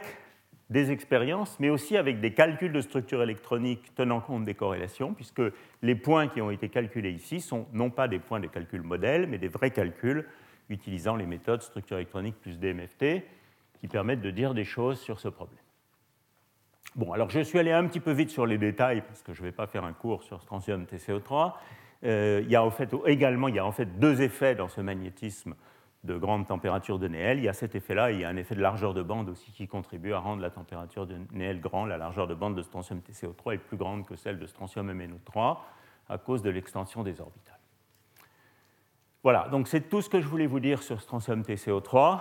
[0.70, 5.42] des expériences, mais aussi avec des calculs de structure électronique tenant compte des corrélations, puisque
[5.82, 9.26] les points qui ont été calculés ici sont non pas des points de calcul modèle,
[9.26, 10.26] mais des vrais calculs
[10.68, 13.22] utilisant les méthodes structure électronique plus DMFT
[13.78, 15.65] qui permettent de dire des choses sur ce problème.
[16.96, 19.42] Bon, alors je suis allé un petit peu vite sur les détails parce que je
[19.42, 21.52] ne vais pas faire un cours sur strontium TCO3.
[22.04, 24.68] Euh, il y a en fait également il y a en fait deux effets dans
[24.68, 25.56] ce magnétisme
[26.04, 27.36] de grande température de Néel.
[27.36, 29.28] Il y a cet effet-là et il y a un effet de largeur de bande
[29.28, 31.90] aussi qui contribue à rendre la température de Néel grande.
[31.90, 35.58] La largeur de bande de strontium TCO3 est plus grande que celle de strontium MnO3
[36.08, 37.60] à cause de l'extension des orbitales.
[39.22, 42.20] Voilà, donc c'est tout ce que je voulais vous dire sur strontium TCO3,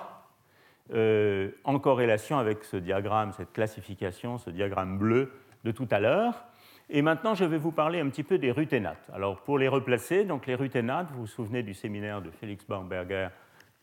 [0.94, 5.32] euh, en corrélation avec ce diagramme, cette classification, ce diagramme bleu
[5.64, 6.46] de tout à l'heure.
[6.90, 9.10] Et maintenant, je vais vous parler un petit peu des ruténates.
[9.12, 13.30] Alors, pour les replacer, donc les ruténates, vous vous souvenez du séminaire de Félix Baumberger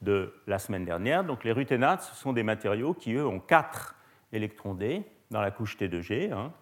[0.00, 1.24] de la semaine dernière.
[1.24, 3.96] Donc, les ruténates, ce sont des matériaux qui, eux, ont 4
[4.32, 6.32] électrons D dans la couche T2G.
[6.32, 6.52] Hein.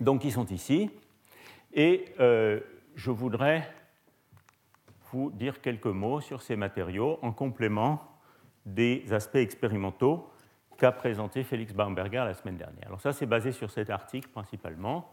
[0.00, 0.90] Donc, ils sont ici.
[1.72, 2.60] Et euh,
[2.94, 3.68] je voudrais
[5.10, 8.15] vous dire quelques mots sur ces matériaux en complément
[8.66, 10.30] des aspects expérimentaux
[10.76, 12.86] qu'a présenté Félix Baumberger la semaine dernière.
[12.86, 15.10] Alors ça, c'est basé sur cet article principalement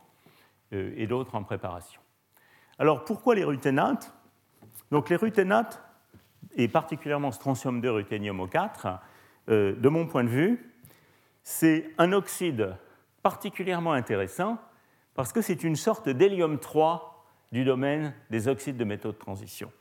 [0.74, 2.02] euh, et d'autres en préparation.
[2.80, 4.14] Alors pourquoi les ruténates?
[4.92, 5.82] Donc les ruténates,
[6.56, 9.00] et particulièrement strontium 2 ruthénium O4,
[9.50, 10.74] euh, de mon point de vue,
[11.44, 12.76] c'est un oxyde
[13.22, 14.58] particulièrement intéressant
[15.14, 19.72] parce que c'est une sorte d'hélium 3 du domaine des oxydes de métaux de transition.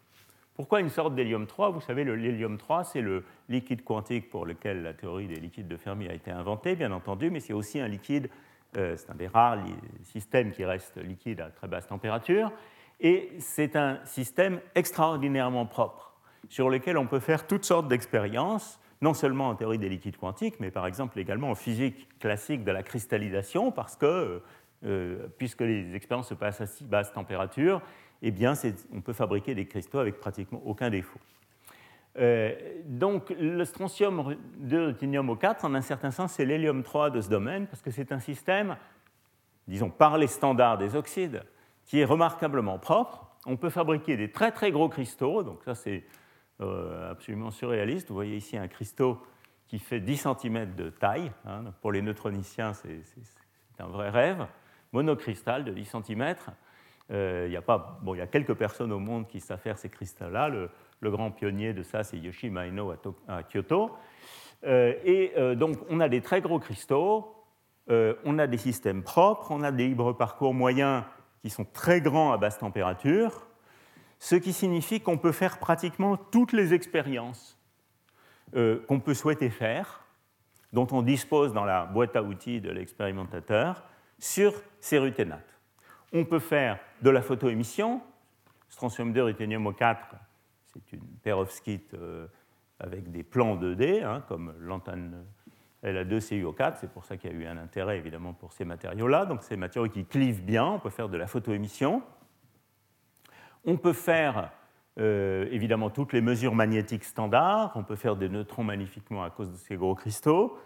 [0.55, 4.83] Pourquoi une sorte d'hélium 3 Vous savez, l'hélium 3, c'est le liquide quantique pour lequel
[4.83, 7.88] la théorie des liquides de Fermi a été inventée, bien entendu, mais c'est aussi un
[7.88, 8.29] liquide,
[8.77, 9.59] euh, c'est un des rares
[10.03, 12.53] systèmes qui reste liquide à très basse température,
[13.01, 16.12] et c'est un système extraordinairement propre,
[16.51, 20.61] sur lequel on peut faire toutes sortes d'expériences, non seulement en théorie des liquides quantiques,
[20.61, 24.43] mais par exemple également en physique classique de la cristallisation, parce que,
[24.85, 27.81] euh, puisque les expériences se passent à si basse température,
[28.23, 28.55] eh bien,
[28.95, 31.21] on peut fabriquer des cristaux avec pratiquement aucun défaut.
[32.19, 32.55] Euh,
[32.85, 37.29] donc le strontium de ruthenium O4, en un certain sens, c'est l'hélium 3 de ce
[37.29, 38.77] domaine, parce que c'est un système,
[39.67, 41.43] disons par les standards des oxydes,
[41.85, 43.27] qui est remarquablement propre.
[43.47, 46.05] On peut fabriquer des très très gros cristaux, donc ça c'est
[46.61, 48.09] euh, absolument surréaliste.
[48.09, 49.19] Vous voyez ici un cristaux
[49.67, 51.33] qui fait 10 cm de taille.
[51.47, 51.65] Hein.
[51.81, 53.03] pour les neutroniciens, c'est
[53.79, 54.47] un vrai rêve.
[54.93, 56.35] Monocristal de 10 cm.
[57.11, 59.61] Euh, il, y a pas, bon, il y a quelques personnes au monde qui savent
[59.61, 60.49] faire ces cristaux-là.
[60.49, 60.71] Le,
[61.11, 62.53] grand pionnier de ça, c'est Yoshi
[63.29, 63.91] à, Kyoto.
[64.65, 67.35] Euh, et euh, donc, on a des très gros cristaux,
[67.88, 71.03] on a des systèmes propres, on a des libres parcours moyens
[71.43, 73.47] qui sont très grands à basse température,
[74.19, 77.59] ce qui signifie qu'on peut faire pratiquement toutes les expériences
[78.55, 80.05] qu'on peut souhaiter faire,
[80.73, 83.83] dont on dispose dans la boîte à outils de l'expérimentateur,
[84.19, 85.52] sur ces ruténates.
[86.12, 88.03] On peut faire de la photoémission.
[88.68, 89.96] Strontium 2, ruthénium O4,
[90.66, 92.27] c'est une perovskite euh,
[92.79, 95.25] avec des plans 2D, hein, comme l'antenne
[95.83, 96.75] La2CuO4.
[96.81, 99.27] C'est pour ça qu'il y a eu un intérêt, évidemment, pour ces matériaux-là.
[99.27, 100.64] Donc, ces matériaux qui clivent bien.
[100.64, 102.03] On peut faire de la photoémission.
[103.64, 104.51] On peut faire,
[104.98, 107.72] euh, évidemment, toutes les mesures magnétiques standards.
[107.75, 110.59] On peut faire des neutrons magnifiquement à cause de ces gros cristaux.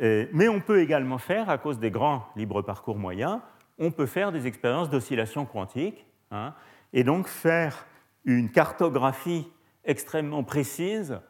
[0.00, 3.40] Euh, mais on peut également faire, à cause des grands libres parcours moyens,
[3.78, 6.54] on peut faire des expériences d'oscillation quantique hein,
[6.92, 7.86] et donc faire
[8.24, 9.46] une cartographie
[9.84, 11.20] extrêmement précise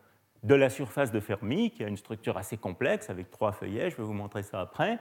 [0.43, 3.97] de la surface de Fermi, qui a une structure assez complexe avec trois feuillets, je
[3.97, 4.99] vais vous montrer ça après,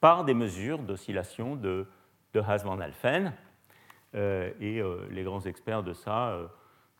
[0.00, 1.86] par des mesures d'oscillation de,
[2.32, 3.34] de Haas-Van Alphen.
[4.14, 6.30] Euh, et euh, les grands experts de ça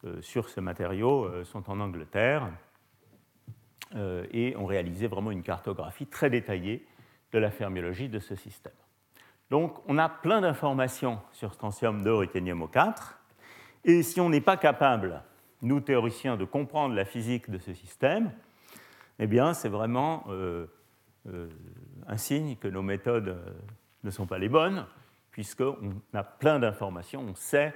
[0.05, 2.51] euh, sur ce matériau sont en Angleterre
[4.33, 6.87] et ont réalisé vraiment une cartographie très détaillée
[7.33, 8.73] de la fermiologie de ce système.
[9.51, 13.15] Donc on a plein d'informations sur strontium 2 ruthénium O4,
[13.85, 15.23] et si on n'est pas capable,
[15.63, 18.33] nous théoriciens, de comprendre la physique de ce système,
[19.19, 20.67] eh bien c'est vraiment euh,
[21.29, 21.49] euh,
[22.07, 23.51] un signe que nos méthodes euh,
[24.05, 24.87] ne sont pas les bonnes,
[25.33, 27.75] puisqu'on a plein d'informations, on sait,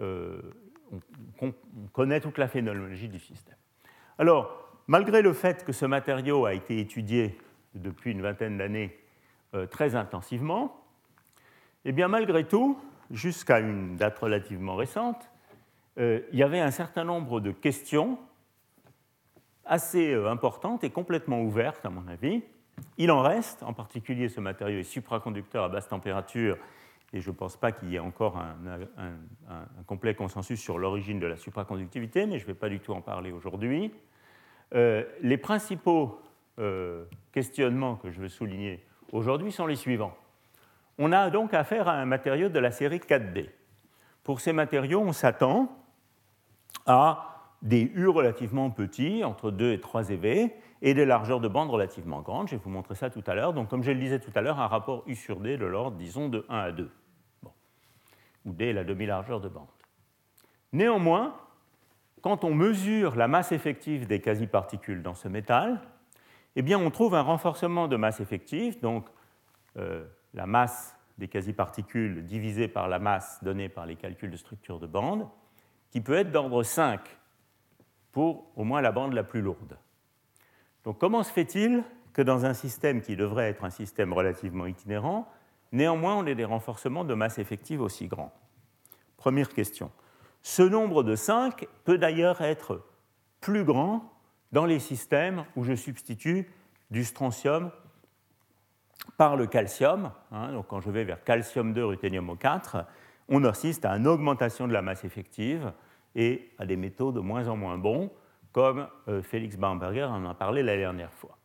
[0.00, 1.52] on,
[1.92, 3.56] connaît toute la phénoménologie du système.
[4.18, 7.38] Alors, malgré le fait que ce matériau a été étudié
[7.74, 8.98] depuis une vingtaine d'années
[9.70, 10.83] très intensivement,
[11.84, 12.78] eh bien, malgré tout,
[13.10, 15.30] jusqu'à une date relativement récente,
[15.98, 18.18] euh, il y avait un certain nombre de questions
[19.64, 22.42] assez euh, importantes et complètement ouvertes, à mon avis.
[22.98, 26.56] Il en reste, en particulier ce matériau est supraconducteur à basse température,
[27.12, 31.28] et je ne pense pas qu'il y ait encore un, complet consensus sur l'origine de
[31.28, 33.92] la supraconductivité, mais je ne vais pas du tout en parler aujourd'hui.
[34.74, 36.20] Euh, les principaux
[37.32, 40.16] questionnements que je veux souligner aujourd'hui sont les suivants.
[40.98, 43.50] On a donc affaire à un matériau de la série 4D.
[44.22, 45.76] Pour ces matériaux, on s'attend
[46.86, 47.30] à
[47.62, 52.20] des U relativement petits, entre 2 et 3 EV, et des largeurs de bande relativement
[52.20, 52.48] grandes.
[52.48, 53.54] Je vais vous montrer ça tout à l'heure.
[53.54, 55.96] Donc, comme je le disais tout à l'heure, un rapport U sur D de l'ordre,
[55.96, 56.90] disons, de 1 à 2,
[58.44, 59.66] où D est la demi-largeur de bande.
[60.72, 61.34] Néanmoins,
[62.20, 65.80] quand on mesure la masse effective des quasi-particules dans ce métal,
[66.56, 69.06] eh bien, on trouve un renforcement de masse effective, donc
[69.76, 74.80] euh, la masse des quasi-particules divisée par la masse donnée par les calculs de structure
[74.80, 75.28] de bande,
[75.90, 77.00] qui peut être d'ordre 5
[78.10, 79.78] pour au moins la bande la plus lourde.
[80.84, 85.28] Donc comment se fait-il que dans un système qui devrait être un système relativement itinérant,
[85.72, 88.32] néanmoins on ait des renforcements de masse effective aussi grands?
[89.16, 89.90] Première question.
[90.42, 92.84] Ce nombre de 5 peut d'ailleurs être
[93.40, 94.12] plus grand
[94.52, 96.50] dans les systèmes où je substitue
[96.90, 97.70] du strontium
[99.16, 100.10] par le calcium.
[100.32, 102.84] Hein, donc quand je vais vers calcium 2, ruthénium O4,
[103.28, 105.72] on assiste à une augmentation de la masse effective
[106.14, 108.10] et à des métaux de moins en moins bons,
[108.52, 111.36] comme euh, Félix Baumberger en a parlé la dernière fois.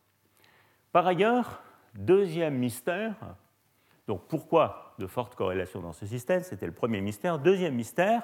[0.92, 1.62] Par ailleurs,
[1.94, 3.14] deuxième mystère,
[4.06, 7.38] donc pourquoi de fortes corrélations dans ce système C'était le premier mystère.
[7.38, 8.22] Deuxième mystère,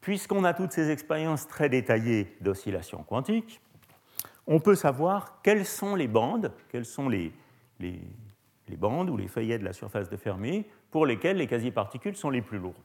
[0.00, 3.60] puisqu'on a toutes ces expériences très détaillées d'oscillation quantique,
[4.46, 7.32] on peut savoir quelles sont les bandes, quelles sont les,
[7.80, 8.00] les,
[8.76, 12.42] bandes ou les feuillets de la surface de Fermi pour lesquels les quasi-particules sont les
[12.42, 12.76] plus lourdes.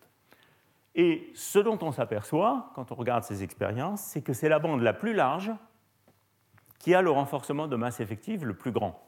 [0.93, 4.81] Et ce dont on s'aperçoit quand on regarde ces expériences, c'est que c'est la bande
[4.81, 5.51] la plus large
[6.79, 9.07] qui a le renforcement de masse effective le plus grand.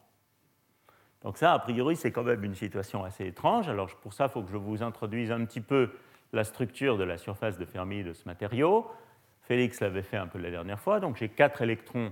[1.24, 3.70] Donc ça, a priori, c'est quand même une situation assez étrange.
[3.70, 5.90] Alors pour ça, il faut que je vous introduise un petit peu
[6.34, 8.90] la structure de la surface de Fermi de ce matériau.
[9.42, 11.00] Félix l'avait fait un peu la dernière fois.
[11.00, 12.12] Donc j'ai quatre électrons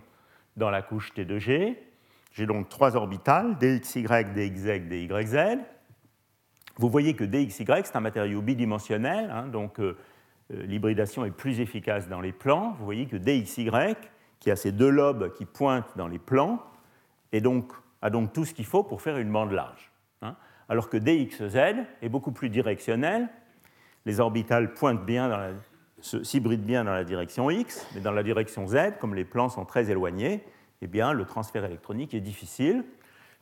[0.58, 1.78] dans la couche T2G.
[2.32, 5.58] J'ai donc trois orbitales, dxy, dxz, dyz.
[6.78, 9.98] Vous voyez que dxy, c'est un matériau bidimensionnel, hein, donc euh,
[10.54, 12.74] euh, l'hybridation est plus efficace dans les plans.
[12.78, 13.70] Vous voyez que DXY,
[14.40, 16.60] qui a ces deux lobes qui pointent dans les plans,
[17.34, 19.92] a donc tout ce qu'il faut pour faire une bande large.
[20.24, 20.36] Hein.
[20.70, 21.58] alors que DXZ
[22.02, 23.28] est beaucoup plus directionnel.
[24.06, 25.56] Les orbitales pointent bien
[26.02, 29.66] s'hybrident bien dans la direction X, mais dans la direction Z, comme les plans sont
[29.66, 30.44] très éloignés,
[30.82, 32.84] eh bien, le transfert électronique est difficile.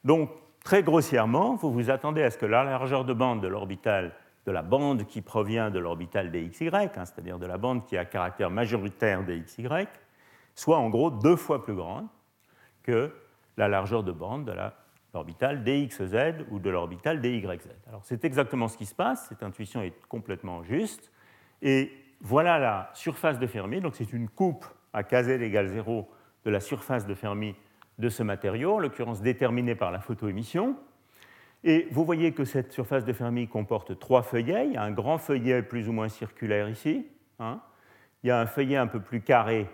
[0.04, 0.30] Donc,
[0.64, 4.14] très grossièrement, vous vous attendez à ce que la largeur de bande de l'orbital
[4.46, 8.06] de la bande qui provient de l'orbital DXY, hein, c'est-à-dire de la bande qui a
[8.06, 9.68] caractère majoritaire DXY,
[10.56, 12.08] soit en gros deux fois plus grande
[12.82, 13.12] que
[13.58, 14.54] la largeur de bande de
[15.14, 17.68] l'orbital DXZ ou de l'orbital DYZ.
[17.88, 21.12] Alors c'est exactement ce qui se passe, cette intuition est complètement juste,
[21.62, 26.10] et voilà la surface de Fermi, donc c'est une coupe à kz égale 0
[26.46, 27.56] de la surface de Fermi
[27.98, 30.78] de ce matériau, en l'occurrence déterminée par la photoémission,
[31.64, 34.68] et vous voyez que cette surface de Fermi comporte trois feuillets.
[34.68, 37.06] Il y a un grand feuillet plus ou moins circulaire ici.
[37.40, 37.60] Hein.
[38.24, 39.68] Il y a un feuillet un peu plus carré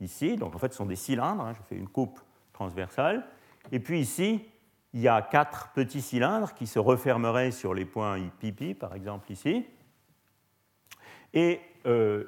[0.00, 0.36] ici.
[0.36, 1.44] Donc en fait, ce sont des cylindres.
[1.44, 1.52] Hein.
[1.52, 2.18] Je fais une coupe
[2.54, 3.26] transversale.
[3.70, 4.48] Et puis ici,
[4.94, 9.30] il y a quatre petits cylindres qui se refermeraient sur les points pipi, par exemple
[9.30, 9.66] ici.
[11.34, 12.24] Et euh,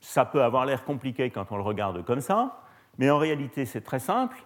[0.00, 2.62] ça peut avoir l'air compliqué quand on le regarde comme ça,
[3.00, 4.36] mais en réalité, c'est très simple.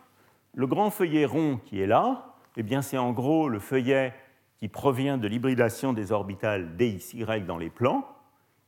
[0.55, 4.14] Le grand feuillet rond qui est là, eh bien, c'est en gros le feuillet
[4.61, 8.07] qui provient de l'hybridation des orbitales DXY dans les plans,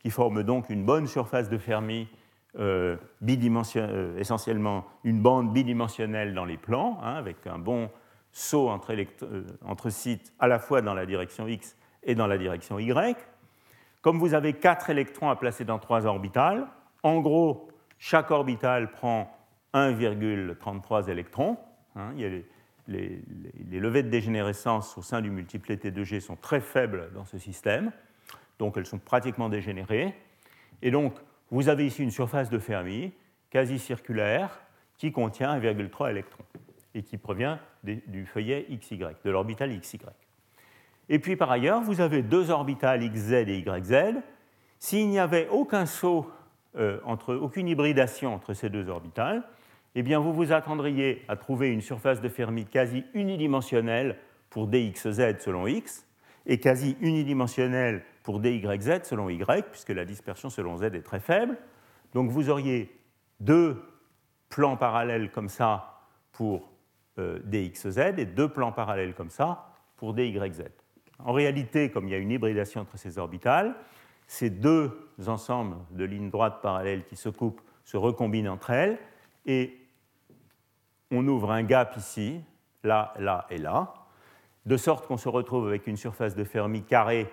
[0.00, 2.08] qui forme donc une bonne surface de Fermi,
[2.58, 7.88] euh, euh, essentiellement une bande bidimensionnelle dans les plans, hein, avec un bon
[8.32, 12.80] saut euh, entre, sites à la fois dans la direction X et dans la direction
[12.80, 13.16] Y.
[14.02, 16.66] Comme vous avez quatre électrons à placer dans trois orbitales,
[17.04, 17.68] en gros,
[17.98, 19.35] chaque orbital prend
[19.76, 21.58] 1,33 électrons.
[21.94, 22.14] Hein,
[22.88, 23.22] les,
[23.70, 27.92] levées de dégénérescence au sein du multiplet T2G sont très faibles dans ce système,
[28.58, 30.14] donc elles sont pratiquement dégénérées.
[30.82, 31.14] Et donc,
[31.50, 33.12] vous avez ici une surface de Fermi
[33.50, 34.60] quasi circulaire
[34.98, 36.44] qui contient 1,3 électrons
[36.94, 39.98] et qui provient du feuillet XY, de l'orbital XY.
[41.08, 44.16] Et puis par ailleurs, vous avez deux orbitales XZ et YZ.
[44.78, 46.30] S'il n'y avait aucun saut,
[46.76, 49.42] euh, entre, aucune hybridation entre ces deux orbitales,
[49.98, 54.18] eh bien, vous vous attendriez à trouver une surface de Fermi quasi unidimensionnelle
[54.50, 56.06] pour dxz selon x
[56.44, 61.56] et quasi unidimensionnelle pour dyz selon y, puisque la dispersion selon z est très faible.
[62.12, 62.94] Donc vous auriez
[63.40, 63.82] deux
[64.50, 66.70] plans parallèles comme ça pour
[67.18, 70.62] euh, dxz et deux plans parallèles comme ça pour dyz.
[71.20, 73.74] En réalité, comme il y a une hybridation entre ces orbitales,
[74.26, 74.90] ces deux
[75.26, 78.98] ensembles de lignes droites parallèles qui se coupent se recombinent entre elles
[81.10, 82.40] on ouvre un gap ici,
[82.82, 83.94] là, là et là,
[84.64, 87.30] de sorte qu'on se retrouve avec une surface de Fermi carrée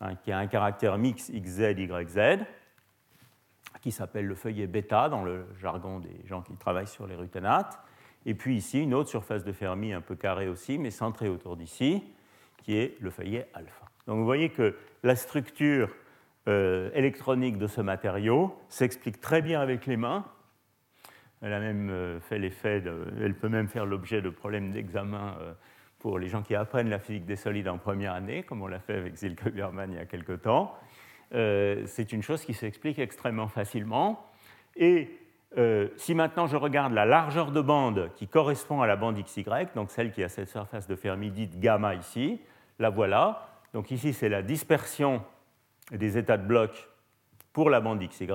[0.00, 2.44] hein, qui a un caractère mix XZ, YZ,
[3.80, 7.78] qui s'appelle le feuillet bêta dans le jargon des gens qui travaillent sur les ruténates.
[8.26, 11.56] Et puis ici, une autre surface de Fermi un peu carrée aussi, mais centrée autour
[11.56, 12.02] d'ici,
[12.58, 13.86] qui est le feuillet alpha.
[14.06, 15.88] Donc vous voyez que la structure
[16.48, 20.24] euh, électronique de ce matériau s'explique très bien avec les mains,
[21.42, 22.82] elle a même euh, fait l'effet,
[23.20, 25.52] elle peut même faire l'objet de problèmes d'examen euh,
[25.98, 28.80] pour les gens qui apprennent la physique des solides en première année, comme on l'a
[28.80, 30.74] fait avec Silke Berman il y a quelque temps.
[31.34, 34.26] Euh, c'est une chose qui s'explique extrêmement facilement.
[34.76, 35.10] Et
[35.96, 39.90] si maintenant je regarde la largeur de bande qui correspond à la bande XY, donc
[39.90, 42.38] celle qui a cette surface de Fermi dite gamma ici,
[42.78, 43.48] la voilà.
[43.72, 45.22] Donc ici, c'est la dispersion
[45.90, 46.88] des états de bloc
[47.52, 48.28] pour la bande XY.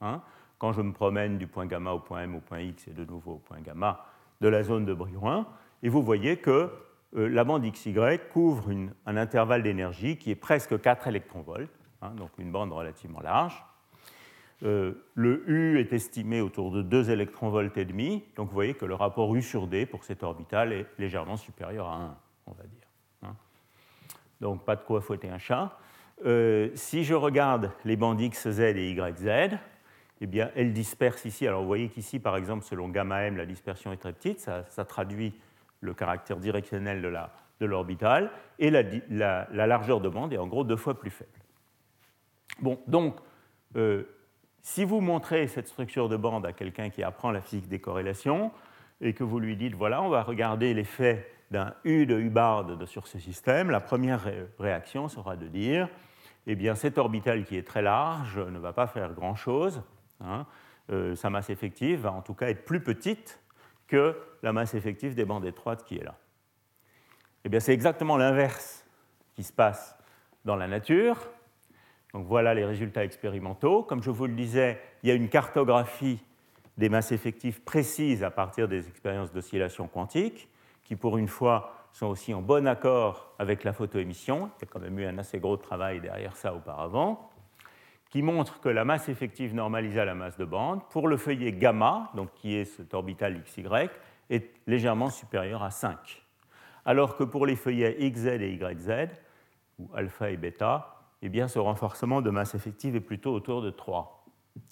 [0.00, 0.22] Hein
[0.58, 3.04] quand je me promène du point gamma au point M au point X et de
[3.04, 4.06] nouveau au point gamma
[4.40, 5.46] de la zone de Brillouin.
[5.82, 6.70] Et vous voyez que
[7.16, 7.94] euh, la bande XY
[8.32, 8.70] couvre
[9.06, 11.68] un intervalle d'énergie qui est presque 4 électronvolts,
[12.02, 13.64] hein, donc une bande relativement large.
[14.62, 18.86] Euh, le U est estimé autour de 2 électronvolts et demi, donc vous voyez que
[18.86, 22.64] le rapport U sur D pour cette orbitale est légèrement supérieur à 1, on va
[22.64, 22.88] dire.
[23.22, 23.36] Hein.
[24.40, 25.78] Donc pas de quoi fouetter un chat.
[26.24, 29.58] Euh, si je regarde les bandes XZ et YZ,
[30.20, 31.46] eh bien, elle disperse ici.
[31.46, 34.84] Alors vous voyez qu'ici, par exemple, selon gamma m, la dispersion est très petite, ça,
[34.84, 35.34] traduit
[35.80, 40.98] le caractère directionnel de l'orbital, et la, largeur de bande est en gros deux fois
[40.98, 41.30] plus faible.
[42.60, 43.16] Bon, donc,
[43.76, 44.04] euh,
[44.62, 48.50] si vous montrez cette structure de bande à quelqu'un qui apprend la physique des corrélations,
[49.02, 53.06] et que vous lui dites, voilà, on va regarder l'effet d'un U de Hubbard sur
[53.06, 54.26] ce système, la première
[54.58, 55.88] réaction sera de dire,
[56.46, 59.82] eh bien, cet orbital qui est très large ne va pas faire grand-chose,
[60.20, 60.46] Hein,
[60.90, 63.40] euh, sa masse effective va en tout cas être plus petite
[63.86, 66.16] que la masse effective des bandes étroites qui est là.
[67.44, 68.84] Eh bien, c'est exactement l'inverse
[69.34, 69.96] qui se passe
[70.44, 71.16] dans la nature.
[72.12, 73.82] Donc voilà les résultats expérimentaux.
[73.82, 76.20] Comme je vous le disais, il y a une cartographie
[76.76, 80.48] des masses effectives précises à partir des expériences d'oscillation quantique,
[80.84, 84.50] qui pour une fois sont aussi en bon accord avec la photoémission.
[84.58, 87.30] Il y a quand même eu un assez gros travail derrière ça auparavant,
[88.10, 91.52] qui montre que la masse effective normalisée à la masse de bande, pour le feuillet
[91.52, 93.88] gamma, donc qui est cet orbital XY,
[94.30, 96.24] est légèrement supérieure à 5.
[96.84, 99.08] Alors que pour les feuillets XZ et YZ,
[99.78, 103.70] ou alpha et bêta, eh bien, ce renforcement de masse effective est plutôt autour de
[103.70, 104.24] 3.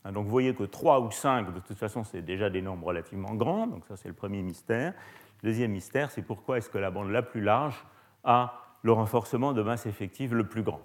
[0.04, 2.86] Hein, donc vous voyez que 3 ou 5, de toute façon, c'est déjà des nombres
[2.86, 4.94] relativement grands, donc ça c'est le premier mystère.
[5.42, 7.84] Le deuxième mystère, c'est pourquoi est-ce que la bande la plus large
[8.22, 10.80] a le renforcement de masse effective le plus grand?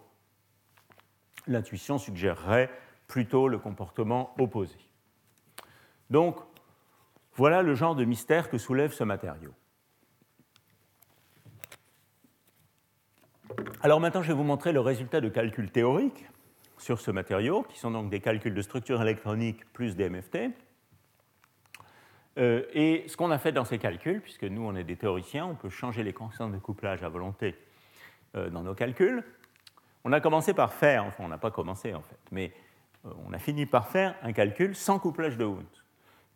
[1.48, 2.70] L'intuition suggérerait
[3.08, 4.78] plutôt le comportement opposé.
[6.10, 6.38] Donc,
[7.36, 9.54] voilà le genre de mystère que soulève ce matériau.
[13.82, 16.26] Alors maintenant, je vais vous montrer le résultat de calculs théoriques
[16.78, 20.52] sur ce matériau, qui sont donc des calculs de structure électronique plus des MFT.
[22.38, 25.46] Euh, et ce qu'on a fait dans ces calculs, puisque nous, on est des théoriciens,
[25.46, 27.56] on peut changer les constantes de couplage à volonté
[28.36, 29.24] euh, dans nos calculs.
[30.04, 32.54] On a commencé par faire, enfin, on n'a pas commencé en fait, mais
[33.06, 35.66] euh, on a fini par faire un calcul sans couplage de Hund.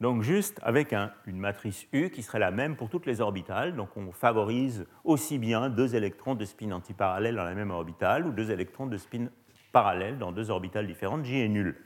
[0.01, 0.93] Donc juste avec
[1.26, 3.74] une matrice U qui serait la même pour toutes les orbitales.
[3.74, 8.32] Donc on favorise aussi bien deux électrons de spin antiparallèle dans la même orbitale ou
[8.32, 9.28] deux électrons de spin
[9.72, 11.24] parallèle dans deux orbitales différentes.
[11.24, 11.78] J est nul.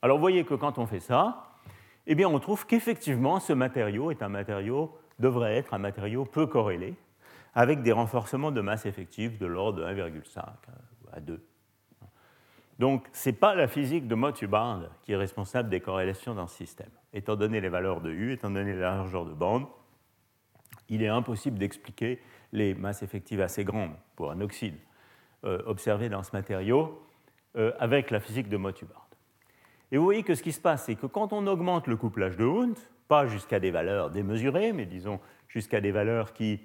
[0.00, 1.54] Alors vous voyez que quand on fait ça,
[2.06, 6.46] eh bien on trouve qu'effectivement ce matériau est un matériau, devrait être un matériau peu
[6.46, 6.94] corrélé,
[7.54, 10.40] avec des renforcements de masse effective de l'ordre de 1,5
[11.12, 11.44] à 2.
[12.78, 16.56] Donc, ce n'est pas la physique de Mottuband qui est responsable des corrélations dans ce
[16.56, 16.90] système.
[17.12, 19.66] Étant donné les valeurs de U, étant donné la largeur de bande,
[20.88, 22.20] il est impossible d'expliquer
[22.52, 24.76] les masses effectives assez grandes pour un oxyde
[25.44, 27.02] euh, observé dans ce matériau
[27.56, 28.94] euh, avec la physique de Mottuband.
[29.90, 32.36] Et vous voyez que ce qui se passe, c'est que quand on augmente le couplage
[32.36, 32.76] de Hund,
[33.08, 35.18] pas jusqu'à des valeurs démesurées, mais disons
[35.48, 36.60] jusqu'à des valeurs qui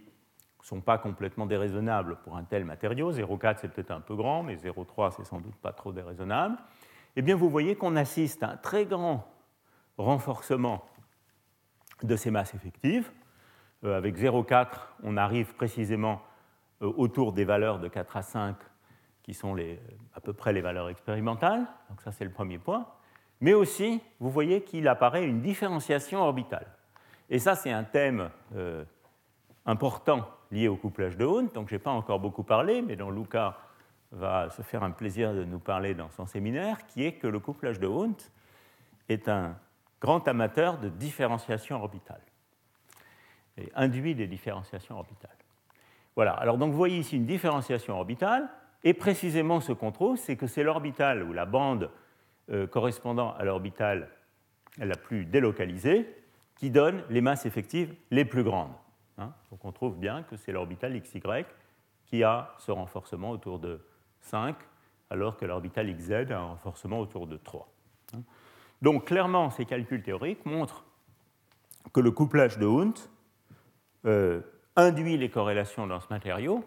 [0.64, 3.12] sont pas complètement déraisonnables pour un tel matériau.
[3.12, 6.58] 0,4 c'est peut-être un peu grand, mais 0,3 c'est sans doute pas trop déraisonnable.
[7.16, 9.30] Eh bien, vous voyez qu'on assiste à un très grand
[9.98, 10.84] renforcement
[12.02, 13.12] de ces masses effectives.
[13.84, 14.68] Euh, avec 0,4,
[15.04, 16.22] on arrive précisément
[16.82, 18.56] euh, autour des valeurs de 4 à 5
[19.22, 19.56] qui sont
[20.14, 21.66] à peu près les valeurs expérimentales.
[21.90, 22.86] Donc ça, c'est le premier point.
[23.40, 26.68] Mais aussi, vous voyez qu'il apparaît une différenciation orbitale.
[27.30, 28.84] Et ça, c'est un thème euh,
[29.66, 33.10] important lié au couplage de Hund, donc je n'ai pas encore beaucoup parlé, mais dont
[33.10, 33.58] Luca
[34.12, 37.40] va se faire un plaisir de nous parler dans son séminaire, qui est que le
[37.40, 38.16] couplage de Hund
[39.10, 39.58] est un
[40.00, 42.22] grand amateur de différenciation orbitale
[43.58, 45.32] et induit des différenciations orbitales.
[46.16, 48.48] Voilà, alors donc vous voyez ici une différenciation orbitale,
[48.84, 51.90] et précisément ce qu'on trouve, c'est que c'est l'orbital ou la bande
[52.52, 54.10] euh, correspondant à l'orbitale
[54.78, 56.08] la plus délocalisée
[56.56, 58.74] qui donne les masses effectives les plus grandes.
[59.18, 59.32] Hein?
[59.52, 61.22] Donc on trouve bien que c'est l'orbital XY
[62.06, 63.80] qui a ce renforcement autour de
[64.22, 64.56] 5,
[65.10, 67.68] alors que l'orbital XZ a un renforcement autour de 3.
[68.16, 68.22] Hein?
[68.82, 70.84] Donc clairement, ces calculs théoriques montrent
[71.94, 72.98] que le couplage de Hund
[74.06, 74.42] euh,
[74.76, 76.64] induit les corrélations dans ce matériau,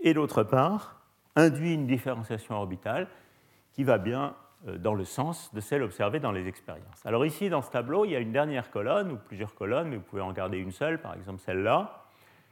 [0.00, 1.00] et d'autre part,
[1.36, 3.08] induit une différenciation orbitale
[3.72, 4.34] qui va bien
[4.66, 7.04] dans le sens de celle observée dans les expériences.
[7.06, 9.96] Alors ici, dans ce tableau, il y a une dernière colonne, ou plusieurs colonnes, mais
[9.96, 12.04] vous pouvez en garder une seule, par exemple celle-là,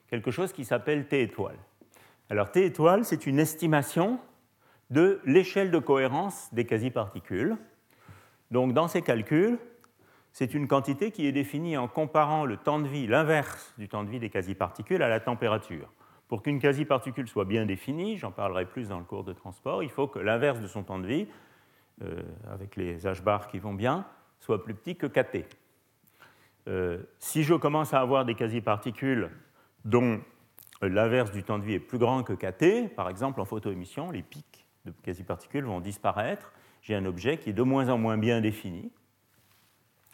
[0.08, 1.58] quelque chose qui s'appelle T étoile.
[2.30, 4.20] Alors T étoile, c'est une estimation
[4.90, 7.56] de l'échelle de cohérence des quasi-particules.
[8.52, 9.58] Donc dans ces calculs,
[10.32, 14.04] c'est une quantité qui est définie en comparant le temps de vie, l'inverse du temps
[14.04, 15.92] de vie des quasi-particules, à la température.
[16.28, 19.90] Pour qu'une quasi-particule soit bien définie, j'en parlerai plus dans le cours de transport, il
[19.90, 21.26] faut que l'inverse de son temps de vie,
[22.02, 24.06] euh, avec les h bar qui vont bien,
[24.40, 25.46] soit plus petit que kT.
[26.68, 29.30] Euh, si je commence à avoir des quasi-particules
[29.84, 30.20] dont
[30.82, 34.22] l'inverse du temps de vie est plus grand que kT, par exemple en photoémission, les
[34.22, 36.52] pics de quasi-particules vont disparaître.
[36.82, 38.92] J'ai un objet qui est de moins en moins bien défini.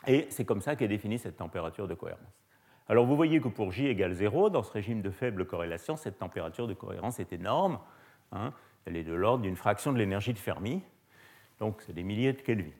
[0.06, 2.42] Et c'est comme ça qu'est définie cette température de cohérence.
[2.88, 6.18] Alors vous voyez que pour J égale 0, dans ce régime de faible corrélation, cette
[6.18, 7.78] température de cohérence est énorme.
[8.32, 8.52] Hein.
[8.84, 10.82] Elle est de l'ordre d'une fraction de l'énergie de Fermi
[11.62, 12.72] donc c'est des milliers de Kelvin.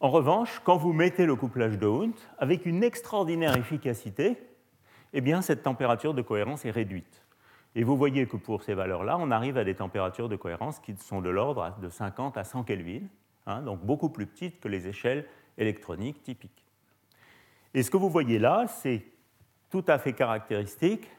[0.00, 4.38] En revanche, quand vous mettez le couplage de Hund, avec une extraordinaire efficacité,
[5.12, 7.22] eh bien, cette température de cohérence est réduite.
[7.74, 10.96] Et vous voyez que pour ces valeurs-là, on arrive à des températures de cohérence qui
[10.96, 13.02] sont de l'ordre de 50 à 100 Kelvin,
[13.44, 15.26] hein, donc beaucoup plus petites que les échelles
[15.58, 16.64] électroniques typiques.
[17.74, 19.04] Et ce que vous voyez là, c'est
[19.68, 21.10] tout à fait caractéristique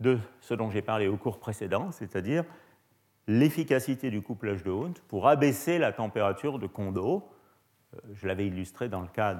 [0.00, 2.46] de ce dont j'ai parlé au cours précédent, c'est-à-dire
[3.28, 7.30] l'efficacité du couplage de Hund pour abaisser la température de Kondo.
[7.94, 9.36] Euh, je l'avais illustré dans le cas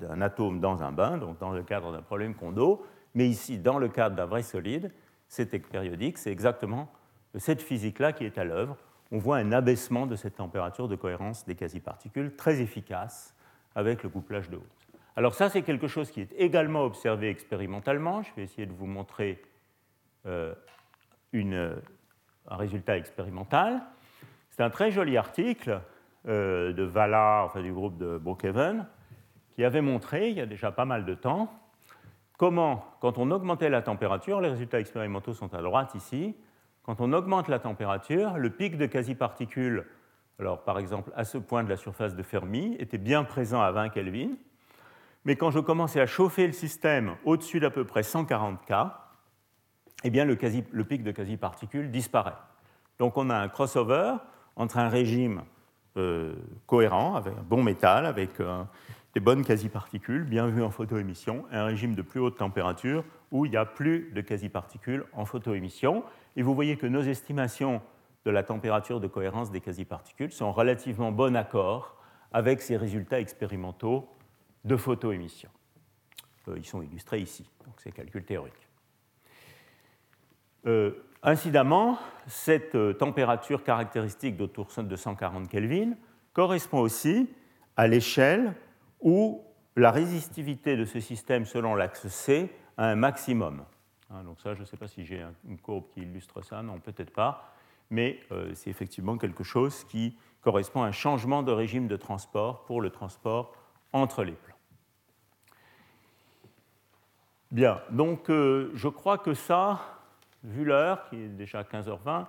[0.00, 3.78] d'un atome dans un bain, donc dans le cadre d'un problème Kondo, mais ici, dans
[3.78, 4.92] le cadre d'un vrai solide,
[5.28, 6.88] c'est périodique, c'est exactement
[7.34, 8.76] cette physique-là qui est à l'œuvre.
[9.10, 13.34] On voit un abaissement de cette température de cohérence des quasi-particules très efficace
[13.74, 14.64] avec le couplage de Hund.
[15.16, 18.22] Alors ça, c'est quelque chose qui est également observé expérimentalement.
[18.22, 19.42] Je vais essayer de vous montrer
[20.26, 20.54] euh,
[22.48, 23.82] un résultat expérimental.
[24.50, 25.80] C'est un très joli article
[26.28, 28.86] euh, de Vala, enfin du groupe de Brookhaven,
[29.50, 31.52] qui avait montré, il y a déjà pas mal de temps,
[32.36, 36.34] comment, quand on augmentait la température, les résultats expérimentaux sont à droite ici,
[36.82, 39.86] quand on augmente la température, le pic de quasi-particules,
[40.38, 43.72] alors par exemple à ce point de la surface de Fermi, était bien présent à
[43.72, 44.30] 20 Kelvin,
[45.24, 48.72] mais quand je commençais à chauffer le système au-dessus d'à peu près 140 K,
[50.06, 52.36] eh le, pic de quasi-particules disparaît.
[52.98, 54.14] Donc on a un crossover
[54.56, 55.42] entre un régime
[55.96, 56.34] euh,
[56.66, 58.62] cohérent, avec un bon métal, avec euh,
[59.14, 63.46] des bonnes quasi-particules, bien vues en photoémission, et un régime de plus haute température où
[63.46, 66.04] il n'y a plus de quasi-particules en photoémission.
[66.36, 67.80] Et vous voyez que nos estimations
[68.24, 71.96] de la température de cohérence des quasi-particules sont en relativement bon accord
[72.32, 74.08] avec ces résultats expérimentaux
[74.64, 75.48] de photoémission.
[76.48, 78.65] Euh, ils sont illustrés ici, donc c'est calcul théorique.
[80.66, 80.92] Euh,
[81.22, 85.92] incidemment, cette euh, température caractéristique d'autour de 140 Kelvin
[86.32, 87.28] correspond aussi
[87.76, 88.54] à l'échelle
[89.00, 89.42] où
[89.76, 93.64] la résistivité de ce système selon l'axe C a un maximum.
[94.10, 96.80] Hein, donc ça, je ne sais pas si j'ai une courbe qui illustre ça, non,
[96.80, 97.52] peut-être pas,
[97.90, 98.20] mais
[98.54, 102.90] c'est effectivement quelque chose qui correspond à un changement de régime de transport pour le
[102.90, 103.52] transport
[103.92, 104.56] entre les plans.
[107.52, 109.95] Bien, donc euh, je crois que ça,
[110.46, 112.26] vu l'heure, qui est déjà 15h20,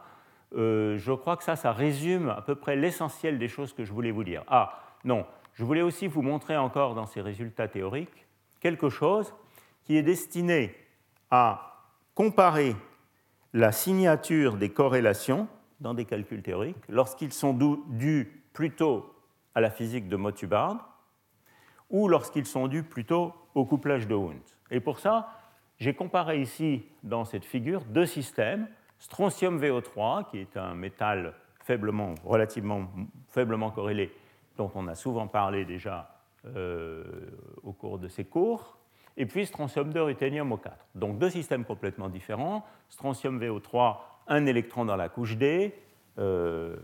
[0.55, 3.93] euh, je crois que ça, ça résume à peu près l'essentiel des choses que je
[3.93, 4.43] voulais vous dire.
[4.47, 8.27] Ah, non, je voulais aussi vous montrer encore dans ces résultats théoriques
[8.59, 9.33] quelque chose
[9.83, 10.75] qui est destiné
[11.31, 12.75] à comparer
[13.53, 15.47] la signature des corrélations
[15.79, 17.53] dans des calculs théoriques lorsqu'ils sont
[17.87, 19.13] dus plutôt
[19.53, 20.97] à la physique de Mott-Hubbard
[21.89, 24.41] ou lorsqu'ils sont dus plutôt au couplage de Hund.
[24.71, 25.29] Et pour ça,
[25.79, 28.67] j'ai comparé ici, dans cette figure, deux systèmes.
[28.99, 32.87] Strontium VO3, qui est un métal faiblement, relativement
[33.27, 34.11] faiblement corrélé,
[34.57, 36.17] dont on a souvent parlé déjà
[36.55, 37.03] euh,
[37.63, 38.77] au cours de ces cours,
[39.17, 40.71] et puis strontium 2 ruthénium O4.
[40.95, 42.65] Donc deux systèmes complètement différents.
[42.89, 43.97] Strontium VO3,
[44.27, 45.75] un électron dans la couche D,
[46.17, 46.77] euh,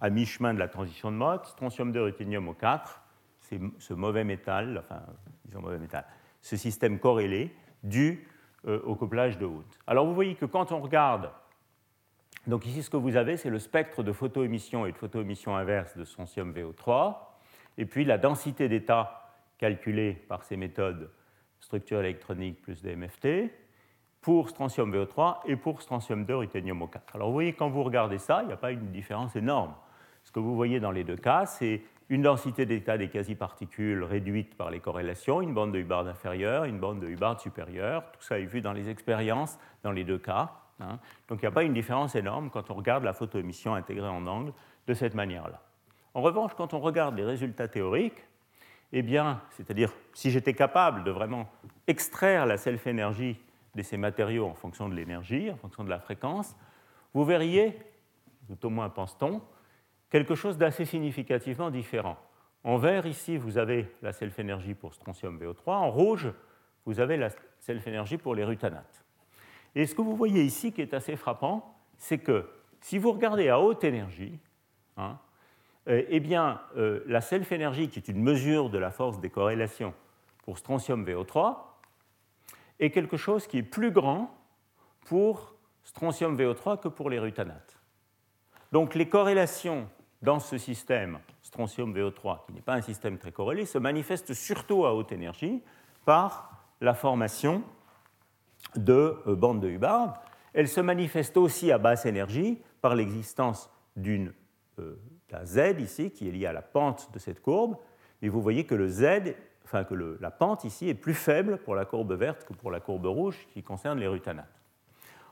[0.00, 1.46] à mi-chemin de la transition de Mott.
[1.46, 2.98] Strontium 2 ruthénium O4,
[3.40, 5.02] c'est ce mauvais métal, enfin,
[5.46, 6.04] disons mauvais métal,
[6.42, 7.54] ce système corrélé
[7.88, 8.28] dû
[8.66, 9.64] euh, au couplage de Hund.
[9.86, 11.30] Alors vous voyez que quand on regarde,
[12.46, 15.96] donc ici ce que vous avez, c'est le spectre de photoémission et de photoémission inverse
[15.96, 17.16] de strontium VO3,
[17.78, 21.10] et puis la densité d'état calculée par ces méthodes
[21.60, 23.50] structure électronique plus DMFT
[24.20, 27.00] pour strontium VO3 et pour strontium 2 ruthénium O4.
[27.14, 29.74] Alors vous voyez, quand vous regardez ça, il n'y a pas une différence énorme.
[30.24, 34.56] Ce que vous voyez dans les deux cas, c'est une densité d'état des quasi-particules réduite
[34.56, 38.04] par les corrélations, une bande de Hubbard inférieure, une bande de Hubbard supérieure.
[38.12, 40.52] Tout ça est vu dans les expériences dans les deux cas.
[40.80, 40.98] Hein.
[41.28, 44.26] Donc il n'y a pas une différence énorme quand on regarde la photoémission intégrée en
[44.26, 44.52] angle
[44.86, 45.60] de cette manière-là.
[46.14, 48.24] En revanche, quand on regarde les résultats théoriques,
[48.92, 51.48] eh bien, c'est-à-dire si j'étais capable de vraiment
[51.88, 53.36] extraire la self-énergie
[53.74, 56.56] de ces matériaux en fonction de l'énergie, en fonction de la fréquence,
[57.14, 57.76] vous verriez,
[58.48, 59.42] tout au moins pense-t-on,
[60.10, 62.16] quelque chose d'assez significativement différent.
[62.64, 65.70] En vert, ici, vous avez la self-énergie pour strontium VO3.
[65.70, 66.32] En rouge,
[66.84, 67.30] vous avez la
[67.60, 69.04] self-énergie pour les rutanates.
[69.74, 72.48] Et ce que vous voyez ici, qui est assez frappant, c'est que
[72.80, 74.38] si vous regardez à haute énergie,
[74.96, 75.18] hein,
[75.88, 79.94] euh, eh bien, euh, la self-énergie, qui est une mesure de la force des corrélations
[80.44, 81.56] pour strontium VO3,
[82.80, 84.34] est quelque chose qui est plus grand
[85.02, 85.54] pour
[85.84, 87.78] strontium VO3 que pour les rutanates.
[88.72, 89.88] Donc les corrélations
[90.26, 94.84] dans ce système strontium VO3, qui n'est pas un système très corrélé, se manifeste surtout
[94.84, 95.62] à haute énergie
[96.04, 97.62] par la formation
[98.74, 100.20] de euh, bandes de Hubbard.
[100.52, 104.32] Elle se manifeste aussi à basse énergie par l'existence d'une
[104.80, 104.96] euh,
[105.44, 107.76] Z ici, qui est liée à la pente de cette courbe.
[108.20, 109.32] Et vous voyez que le Z,
[109.64, 112.80] enfin que la pente ici est plus faible pour la courbe verte que pour la
[112.80, 114.60] courbe rouge qui concerne les rutanates.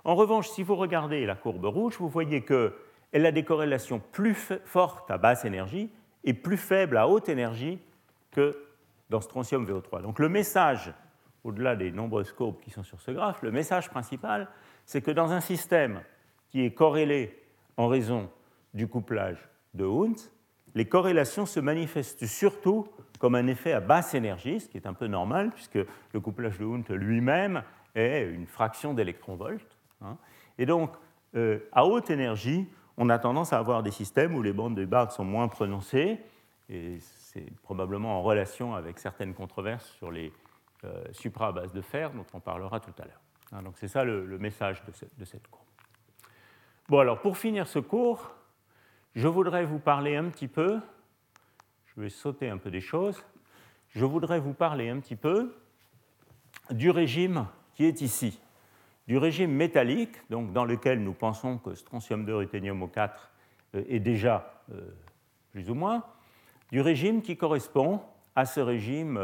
[0.05, 2.74] En revanche, si vous regardez la courbe rouge, vous voyez que
[3.14, 4.34] elle a des corrélations plus
[4.64, 5.88] fortes à basse énergie
[6.24, 7.78] et plus faibles à haute énergie
[8.32, 8.58] que
[9.08, 10.02] dans strontium VO3.
[10.02, 10.92] Donc le message,
[11.44, 14.48] au-delà des nombreuses courbes qui sont sur ce graphe, le message principal,
[14.84, 16.02] c'est que dans un système
[16.50, 17.40] qui est corrélé
[17.76, 18.28] en raison
[18.74, 20.16] du couplage de Hund,
[20.74, 22.88] les corrélations se manifestent surtout
[23.20, 25.78] comme un effet à basse énergie, ce qui est un peu normal, puisque
[26.12, 27.62] le couplage de Hund lui-même
[27.94, 29.78] est une fraction d'électronvolt.
[30.02, 30.16] Hein.
[30.58, 30.90] Et donc,
[31.36, 34.84] euh, à haute énergie, on a tendance à avoir des systèmes où les bandes de
[34.84, 36.18] Barth sont moins prononcées,
[36.68, 40.32] et c'est probablement en relation avec certaines controverses sur les
[40.84, 43.20] euh, supra à base de fer, dont on parlera tout à l'heure.
[43.53, 43.62] Hein.
[43.62, 45.64] donc c'est ça le, message de de cette courbe.
[46.88, 48.34] Bon, alors pour finir ce cours,
[49.14, 50.80] je voudrais vous parler un petit peu,
[51.86, 53.24] je vais sauter un peu des choses,
[53.88, 55.55] je voudrais vous parler un petit peu
[56.70, 58.40] du régime qui est ici,
[59.07, 63.30] du régime métallique, dans lequel nous pensons que strontium 2 ruthénium 4
[63.74, 64.80] euh, est déjà euh,
[65.50, 66.05] plus ou moins,
[66.72, 68.00] du régime qui correspond
[68.34, 69.18] à ce régime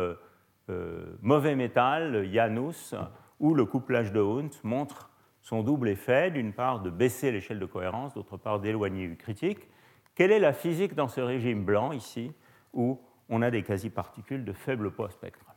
[0.69, 2.95] euh, mauvais métal, Janus,
[3.41, 5.11] où le couplage de Hund montre
[5.41, 9.69] son double effet, d'une part de baisser l'échelle de cohérence, d'autre part d'éloigner U critique,
[10.15, 12.33] quelle est la physique dans ce régime blanc ici,
[12.75, 13.01] où
[13.31, 15.50] on a des quasi-particules de faible poids spectral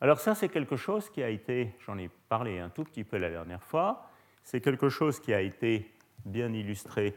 [0.00, 3.16] Alors ça, c'est quelque chose qui a été, j'en ai parlé un tout petit peu
[3.16, 4.10] la dernière fois,
[4.42, 5.90] c'est quelque chose qui a été
[6.24, 7.14] bien illustré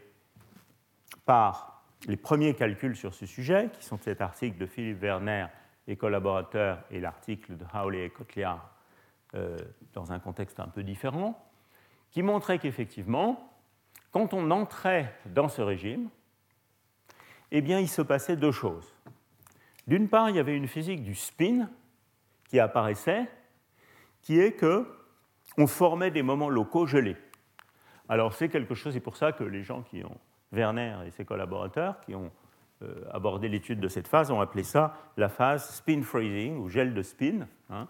[1.25, 5.47] par les premiers calculs sur ce sujet, qui sont cet article de Philippe Werner
[5.87, 8.71] et collaborateurs et l'article de Howley et Kotliar
[9.35, 9.57] euh,
[9.93, 11.45] dans un contexte un peu différent,
[12.11, 13.53] qui montrait qu'effectivement,
[14.11, 16.09] quand on entrait dans ce régime,
[17.51, 18.95] eh bien, il se passait deux choses.
[19.87, 21.69] D'une part, il y avait une physique du spin
[22.49, 23.29] qui apparaissait,
[24.21, 24.85] qui est que
[25.57, 27.17] on formait des moments locaux gelés.
[28.09, 30.17] Alors c'est quelque chose, c'est pour ça que les gens qui ont
[30.51, 32.31] Werner et ses collaborateurs qui ont
[32.81, 36.93] euh, abordé l'étude de cette phase ont appelé ça la phase spin freezing ou gel
[36.93, 37.47] de spin.
[37.69, 37.87] Hein.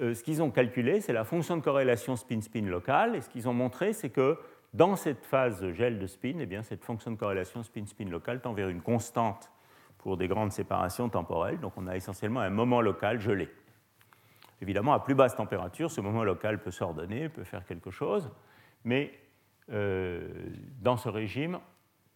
[0.00, 3.48] Euh, ce qu'ils ont calculé, c'est la fonction de corrélation spin-spin locale, et ce qu'ils
[3.48, 4.38] ont montré, c'est que
[4.72, 8.52] dans cette phase gel de spin, eh bien, cette fonction de corrélation spin-spin locale tend
[8.52, 9.50] vers une constante
[9.98, 11.60] pour des grandes séparations temporelles.
[11.60, 13.50] Donc on a essentiellement un moment local gelé.
[14.62, 18.30] Évidemment, à plus basse température, ce moment local peut s'ordonner, peut faire quelque chose,
[18.84, 19.12] mais
[19.72, 20.28] euh,
[20.80, 21.58] dans ce régime,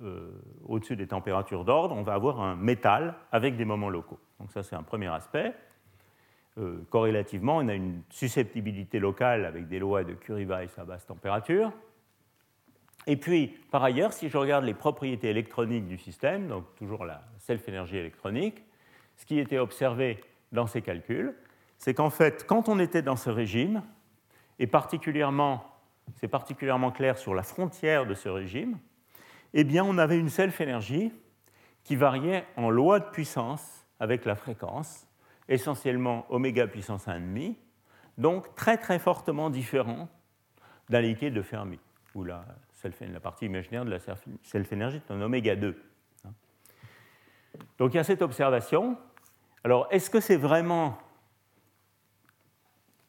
[0.02, 0.32] euh,
[0.64, 4.18] au-dessus des températures d'ordre, on va avoir un métal avec des moments locaux.
[4.40, 5.54] Donc ça, c'est un premier aspect.
[6.58, 11.72] Euh, corrélativement, on a une susceptibilité locale avec des lois de Curie-Weiss à basse température.
[13.06, 17.22] Et puis, par ailleurs, si je regarde les propriétés électroniques du système, donc toujours la
[17.38, 18.64] self-énergie électronique,
[19.16, 20.20] ce qui était observé
[20.52, 21.34] dans ces calculs,
[21.84, 23.82] c'est qu'en fait, quand on était dans ce régime,
[24.58, 25.70] et particulièrement,
[26.14, 28.78] c'est particulièrement clair sur la frontière de ce régime,
[29.52, 31.12] eh on avait une self-énergie
[31.82, 35.06] qui variait en loi de puissance avec la fréquence,
[35.46, 37.54] essentiellement oméga puissance 1,5,
[38.16, 40.08] donc très très fortement différent
[40.88, 41.78] d'un liquide de Fermi,
[42.14, 42.46] où la
[43.12, 43.98] la partie imaginaire de la
[44.42, 45.76] self-énergie est un oméga 2.
[47.76, 48.96] Donc il y a cette observation.
[49.64, 50.96] Alors est-ce que c'est vraiment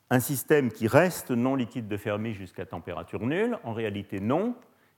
[0.10, 4.56] un système qui reste non liquide de Fermi jusqu'à température nulle En réalité non.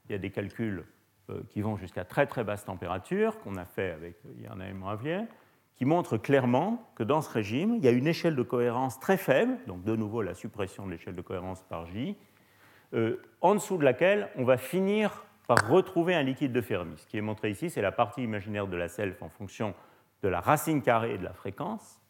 [0.07, 0.85] Il y a des calculs
[1.29, 5.21] euh, qui vont jusqu'à très très basse température qu'on a fait avec Yann et Ravier,
[5.75, 9.17] qui montrent clairement que dans ce régime, il y a une échelle de cohérence très
[9.17, 12.15] faible, donc de nouveau la suppression de l'échelle de cohérence par J,
[12.93, 16.97] euh, en dessous de laquelle on va finir par retrouver un liquide de Fermi.
[16.97, 19.73] Ce qui est montré ici, c'est la partie imaginaire de la self en fonction
[20.21, 22.01] de la racine carrée et de la fréquence.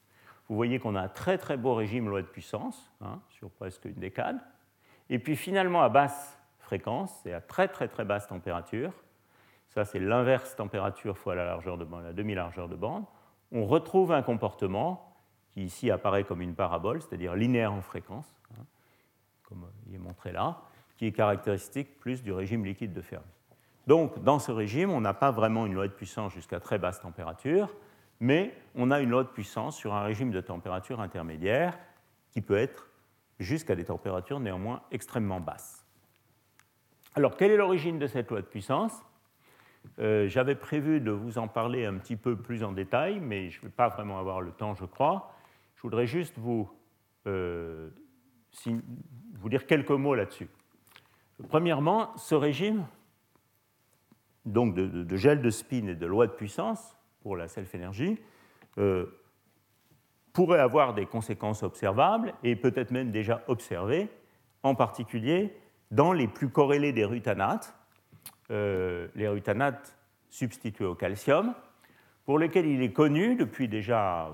[0.49, 3.85] Vous voyez qu'on a un très très beau régime loi de puissance, hein, sur presque
[3.85, 4.39] une décade.
[5.09, 8.93] Et puis finalement, à basse fréquence, et à très très très basse température,
[9.69, 13.05] ça c'est l'inverse température fois la largeur de la demi-largeur de bande,
[13.51, 15.15] on retrouve un comportement
[15.51, 18.63] qui ici apparaît comme une parabole, c'est-à-dire linéaire en fréquence, hein,
[19.43, 20.61] comme il est montré là,
[20.97, 23.25] qui est caractéristique plus du régime liquide de Fermi.
[23.85, 26.99] Donc, dans ce régime, on n'a pas vraiment une loi de puissance jusqu'à très basse
[26.99, 27.73] température,
[28.19, 31.77] mais on a une loi de puissance sur un régime de température intermédiaire
[32.31, 32.89] qui peut être
[33.39, 35.85] jusqu'à des températures néanmoins extrêmement basses.
[37.15, 39.03] Alors, quelle est l'origine de cette loi de puissance?
[39.99, 43.59] Euh, J'avais prévu de vous en parler un petit peu plus en détail, mais je
[43.59, 45.33] ne vais pas vraiment avoir le temps, je crois.
[45.75, 46.69] Je voudrais juste vous,
[47.25, 47.89] euh,
[48.65, 50.49] vous dire quelques mots là-dessus.
[51.49, 52.85] Premièrement, ce régime
[54.45, 56.96] donc de, gel de spin et de loi de puissance
[57.27, 58.17] pour la self-énergie
[58.77, 59.05] euh,
[60.31, 64.07] pourrait avoir des conséquences observables et peut-être même déjà observées,
[64.63, 65.53] en particulier
[65.91, 67.75] dans les plus corrélés des rutanates,
[68.49, 69.97] euh, les rutanates
[70.29, 71.53] substitués au calcium,
[72.23, 74.29] pour lesquels il est connu depuis déjà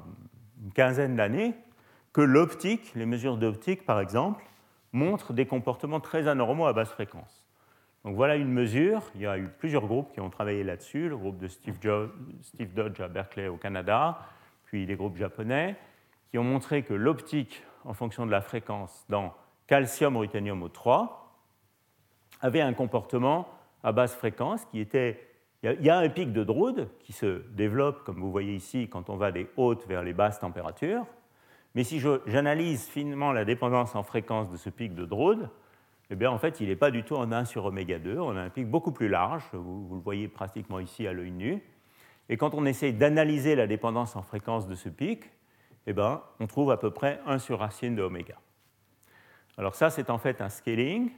[0.64, 1.56] une quinzaine d'années
[2.12, 4.44] que l'optique, les mesures d'optique par exemple,
[4.91, 7.43] montrent des comportements très anormaux à basse fréquence.
[8.04, 9.01] Donc voilà une mesure.
[9.16, 11.10] Il y a eu plusieurs groupes qui ont travaillé là-dessus.
[11.10, 11.80] Le groupe de Steve,
[12.74, 14.20] Dodge à Berkeley au Canada,
[14.66, 15.76] puis les groupes japonais,
[16.30, 19.34] qui ont montré que l'optique en fonction de la fréquence dans
[19.68, 21.10] calcium ruthenium O3
[22.41, 23.47] avait un comportement
[23.84, 25.20] à basse fréquence qui était
[25.64, 29.10] il y a un pic de Drude qui se développe, comme vous voyez ici, quand
[29.10, 31.06] on va des hautes vers les basses températures.
[31.74, 35.49] Mais si j'analyse finement la dépendance en fréquence de ce pic de Drude,
[36.10, 38.20] eh bien, en fait, il n'est pas du tout en 1 sur oméga 2.
[38.20, 41.64] On a un pic beaucoup plus large, vous, le voyez pratiquement ici à l'œil nu.
[42.30, 45.32] Et quand on essaye d'analyser la dépendance en fréquence de ce pic,
[45.88, 48.36] eh bien, on trouve à peu près 1 sur racine de oméga.
[49.58, 51.12] Alors ça, c'est en fait un scaling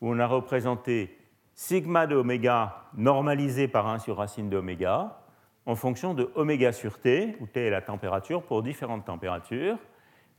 [0.00, 1.16] où on a représenté
[1.54, 5.20] sigma de oméga normalisé par 1 sur racine de oméga
[5.66, 9.78] en fonction de oméga sur t, où t est la température, pour différentes températures.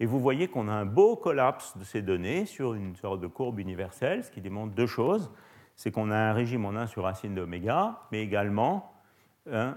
[0.01, 3.27] Et vous voyez qu'on a un beau collapse de ces données sur une sorte de
[3.27, 5.31] courbe universelle, ce qui démontre deux choses.
[5.75, 8.95] C'est qu'on a un régime en 1 sur racine d'oméga, mais également
[9.45, 9.75] une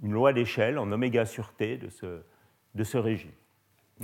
[0.00, 2.22] loi d'échelle en oméga sur t de ce,
[2.74, 3.34] de ce régime.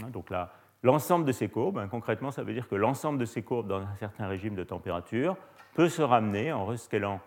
[0.03, 3.25] Hein, donc là, l'ensemble de ces courbes, hein, concrètement, ça veut dire que l'ensemble de
[3.25, 5.35] ces courbes dans un certain régime de température
[5.73, 7.21] peut se ramener en rescalant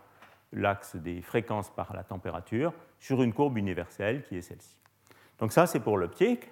[0.53, 4.78] l'axe des fréquences par la température sur une courbe universelle qui est celle-ci.
[5.39, 6.47] Donc ça, c'est pour l'optique.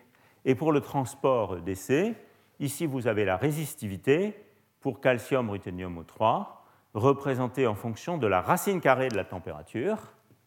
[0.49, 2.15] Et pour le transport d'essai,
[2.59, 4.33] ici, vous avez la résistivité
[4.79, 6.47] pour calcium ruthénium O3,
[6.95, 9.99] représentée en fonction de la racine carrée de la température.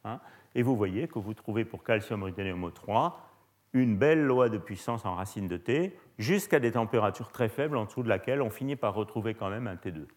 [0.05, 0.19] Hein.
[0.57, 3.13] et vous voyez que vous trouvez pour calcium ruthénium O3
[3.75, 7.85] une belle loi de puissance en racine de T, jusqu'à des températures très faibles en
[7.85, 10.09] dessous de laquelle on finit par retrouver quand même un T2.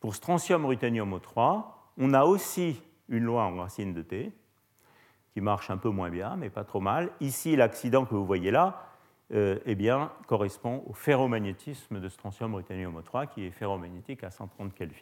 [0.00, 1.64] Pour strontium ruthénium O3,
[1.98, 4.32] on a aussi une loi en racine de T,
[5.34, 7.10] qui marche un peu moins bien, mais pas trop mal.
[7.20, 8.92] Ici, l'accident que vous voyez là
[9.34, 14.72] euh, eh bien, correspond au ferromagnétisme de strontium ruthénium O3, qui est ferromagnétique à 130
[14.74, 14.94] Kelvin.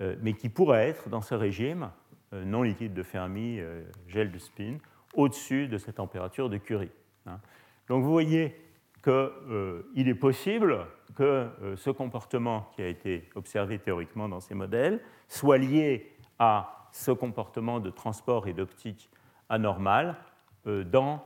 [0.00, 1.90] Euh, mais qui pourrait être, dans ce régime,
[2.32, 3.60] euh, non liquide de Fermi,
[4.08, 4.78] gel de spin,
[5.12, 6.90] au-dessus de cette température de Curie.
[7.26, 7.40] Hein.
[7.88, 8.58] Donc vous voyez
[9.02, 11.46] qu'il est possible que
[11.76, 17.80] ce comportement qui a été observé théoriquement dans ces modèles soit lié à ce comportement
[17.80, 19.10] de transport et d'optique
[19.50, 20.16] anormal
[20.64, 21.22] dans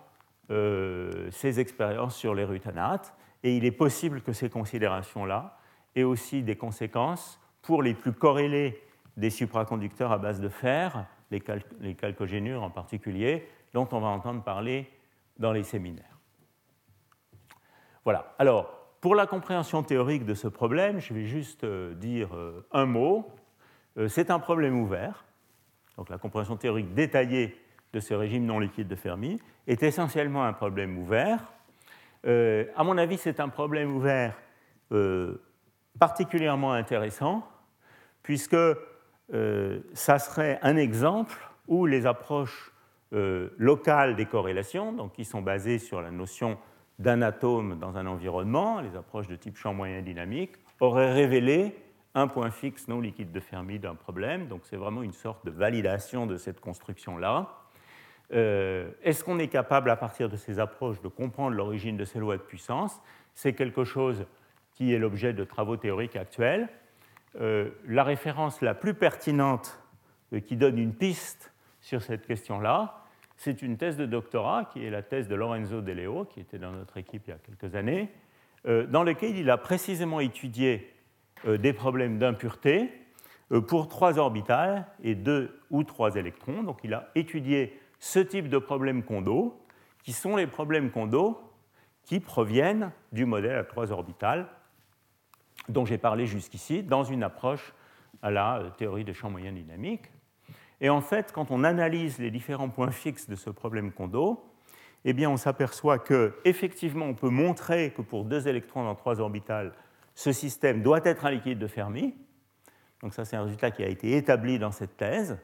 [0.51, 3.14] euh, ces expériences sur les rutanates.
[3.42, 5.59] Et il est possible que ces considérations-là
[5.94, 8.82] aient aussi des conséquences pour les plus corrélés
[9.16, 11.42] des supraconducteurs à base de fer, les,
[11.80, 14.90] les calcogénures en particulier, dont on va entendre parler
[15.38, 16.18] dans les séminaires.
[18.05, 18.34] Voilà.
[18.38, 22.86] Alors, pour la compréhension théorique de ce problème, je vais juste euh, dire euh, un
[22.86, 23.30] mot.
[23.96, 25.24] Euh, c'est un problème ouvert.
[25.96, 27.57] Donc la compréhension théorique détaillée
[27.93, 31.53] de ce régime non liquide de Fermi est essentiellement un problème ouvert.
[32.24, 34.34] à mon avis, c'est un problème ouvert
[35.99, 37.47] particulièrement intéressant,
[38.22, 38.57] puisque
[39.93, 41.36] ça serait un exemple
[41.66, 42.72] où les approches
[43.12, 46.59] locales des corrélations, donc qui sont basées sur la notion
[46.99, 51.76] d'un atome dans un environnement, les approches de type champ moyen dynamique, auraient révélé
[52.14, 54.49] un point fixe non liquide de Fermi d'un problème.
[54.49, 57.49] Donc c'est vraiment une sorte de validation de cette construction-là.
[58.33, 62.18] Euh, est-ce qu'on est capable, à partir de ces approches, de comprendre l'origine de ces
[62.18, 63.01] lois de puissance?
[63.35, 64.26] C'est quelque chose
[64.72, 66.68] qui est l'objet de travaux théoriques actuels.
[67.41, 69.83] Euh, la référence la plus pertinente
[70.33, 73.05] euh, qui donne une piste sur cette question-là,
[73.37, 76.59] c'est une thèse de doctorat qui est la thèse de Lorenzo De Leo, qui était
[76.59, 78.11] dans notre équipe il y a quelques années,
[78.64, 80.93] dans laquelle il a précisément étudié
[81.47, 82.91] des problèmes d'impureté
[83.68, 86.64] pour trois orbitales et deux ou trois électrons.
[86.64, 89.61] Donc il a étudié ce type de problèmes Kondo,
[90.03, 91.40] qui sont les problèmes Kondo
[92.05, 94.49] qui proviennent du modèle à trois orbitales
[95.68, 97.74] dont j'ai parlé jusqu'ici, dans une approche
[98.22, 100.11] à la théorie des champs moyens dynamiques.
[100.80, 104.44] Et en fait, quand on analyse les différents points fixes de ce problème Kondo,
[105.05, 109.72] eh bien, on s'aperçoit qu'effectivement, on peut montrer que pour deux électrons dans trois orbitales,
[110.14, 112.14] ce système doit être un liquide de Fermi.
[113.03, 115.38] Donc ça, c'est un résultat qui a été établi dans cette thèse.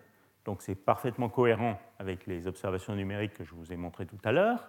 [0.44, 4.32] Donc c'est parfaitement cohérent avec les observations numériques que je vous ai montrées tout à
[4.32, 4.68] l'heure.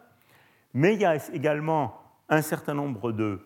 [0.73, 3.39] Mais il y a également un certain nombre de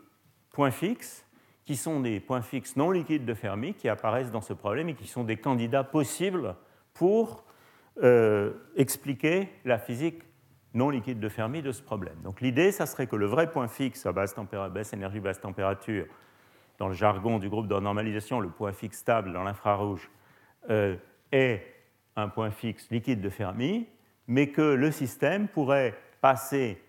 [0.51, 1.25] points fixes
[1.65, 4.95] qui sont des points fixes non liquides de Fermi qui apparaissent dans ce problème et
[4.95, 6.55] qui sont des candidats possibles
[6.93, 7.43] pour
[8.01, 10.23] euh, expliquer la physique
[10.73, 12.15] non liquide de Fermi de ce problème.
[12.23, 14.35] Donc l'idée, ça serait que le vrai point fixe à basse,
[14.93, 16.05] énergie, basse température,
[16.77, 20.09] dans le jargon du groupe de normalisation, le point fixe stable dans l'infrarouge,
[20.69, 20.95] euh,
[21.31, 21.78] est
[22.21, 23.87] un point fixe liquide de Fermi,
[24.27, 26.81] mais que le système pourrait passer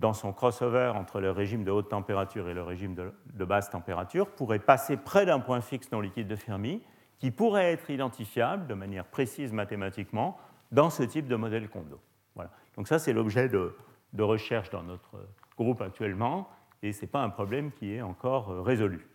[0.00, 4.30] dans son crossover entre le régime de haute température et le régime de, basse température,
[4.30, 6.82] pourrait passer près d'un point fixe non liquide de Fermi,
[7.18, 10.38] qui pourraient être identifiables de manière précise mathématiquement
[10.72, 12.00] dans ce type de modèle Kondo.
[12.34, 12.50] Voilà.
[12.76, 13.76] Donc ça, c'est l'objet de,
[14.14, 16.48] de, recherche dans notre groupe actuellement,
[16.82, 19.06] et ce n'est pas un problème qui est encore euh, résolu.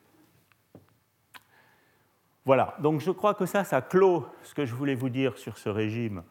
[2.46, 5.58] Voilà, donc je crois que ça, ça clôt ce que je voulais vous dire sur
[5.58, 6.24] ce régime,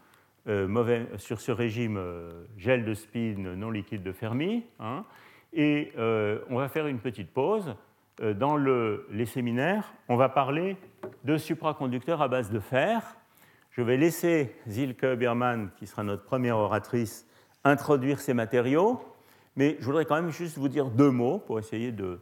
[0.46, 4.64] euh, mauvais, sur ce régime euh, gel de spin non liquide de Fermi.
[4.78, 5.04] Hein.
[5.52, 7.76] et on va faire une petite pause.
[8.36, 10.76] Dans le, les séminaires, on va parler
[11.24, 13.02] de supraconducteurs à base de fer.
[13.70, 17.26] Je vais laisser Zilke Biermann, qui sera notre première oratrice,
[17.64, 19.02] introduire ces matériaux,
[19.56, 22.20] mais je voudrais quand même juste vous dire deux mots pour essayer de,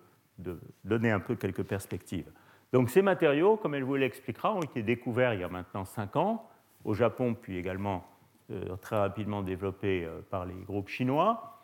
[0.84, 2.30] donner un peu quelques perspectives.
[2.72, 6.16] Donc ces matériaux, comme elle vous l'expliquera, ont été découverts il y a maintenant cinq
[6.16, 6.48] ans
[6.84, 8.04] au Japon, puis également
[8.50, 11.58] euh, très rapidement développés euh, par les groupes chinois.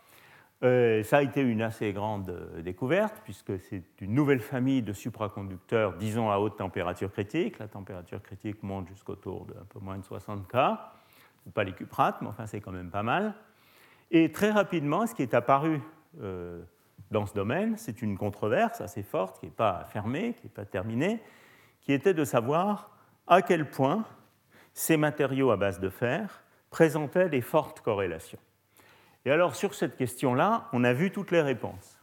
[0.62, 5.94] Euh, ça a été une assez grande découverte, puisque c'est une nouvelle famille de supraconducteurs,
[5.96, 7.58] disons à haute température critique.
[7.58, 10.56] La température critique monte jusqu'autour de un peu moins de 60 K.
[11.54, 13.34] Pas les cuprates, mais enfin c'est quand même pas mal.
[14.10, 15.80] Et très rapidement, ce qui est apparu
[17.10, 20.64] dans ce domaine, c'est une controverse assez forte, qui n'est pas fermée, qui n'est pas
[20.64, 21.20] terminée,
[21.80, 22.90] qui était de savoir
[23.26, 24.04] à quel point
[24.74, 28.38] ces matériaux à base de fer présentaient des fortes corrélations.
[29.24, 31.98] Et alors sur cette question-là, on a vu toutes les réponses.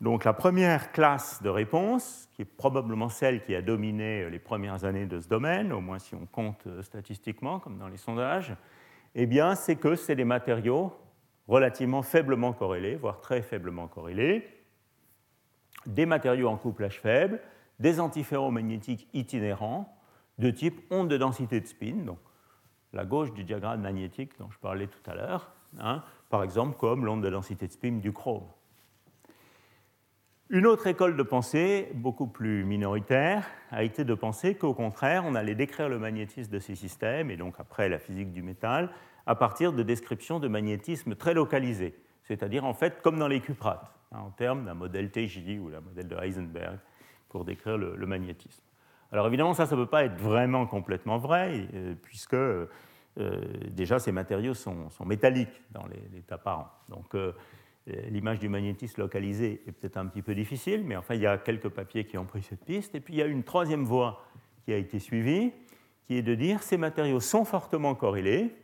[0.00, 4.84] Donc la première classe de réponses, qui est probablement celle qui a dominé les premières
[4.84, 8.56] années de ce domaine, au moins si on compte statistiquement, comme dans les sondages,
[9.14, 10.92] eh bien, c'est que c'est des matériaux
[11.52, 14.48] relativement faiblement corrélés, voire très faiblement corrélés,
[15.86, 17.40] des matériaux en couplage faible,
[17.78, 19.94] des antiferromagnétiques itinérants
[20.38, 22.18] de type onde de densité de spin, donc
[22.92, 27.06] la gauche du diagramme magnétique dont je parlais tout à l'heure, Hein, par exemple comme
[27.06, 28.46] l'onde de densité de spin du chrome.
[30.50, 35.34] Une autre école de pensée, beaucoup plus minoritaire, a été de penser qu'au contraire, on
[35.34, 38.90] allait décrire le magnétisme de ces systèmes, et donc après la physique du métal,
[39.26, 41.94] à partir de descriptions de magnétisme très localisées,
[42.24, 45.80] c'est-à-dire en fait comme dans les cuprates, hein, en termes d'un modèle TJD ou d'un
[45.80, 46.78] modèle de Heisenberg
[47.28, 48.62] pour décrire le, magnétisme.
[49.10, 52.66] Alors évidemment, ça, ça ne peut pas être vraiment complètement vrai, euh, puisque euh,
[53.70, 56.70] déjà ces matériaux sont, métalliques dans l'état parent.
[56.88, 57.32] Donc euh,
[57.86, 61.36] l'image du magnétisme localisé est peut-être un petit peu difficile, mais enfin il y a
[61.38, 62.94] quelques papiers qui ont pris cette piste.
[62.94, 64.24] Et puis il y a une troisième voie
[64.64, 65.52] qui a été suivie,
[66.06, 68.54] qui est de dire ces matériaux sont fortement corrélés.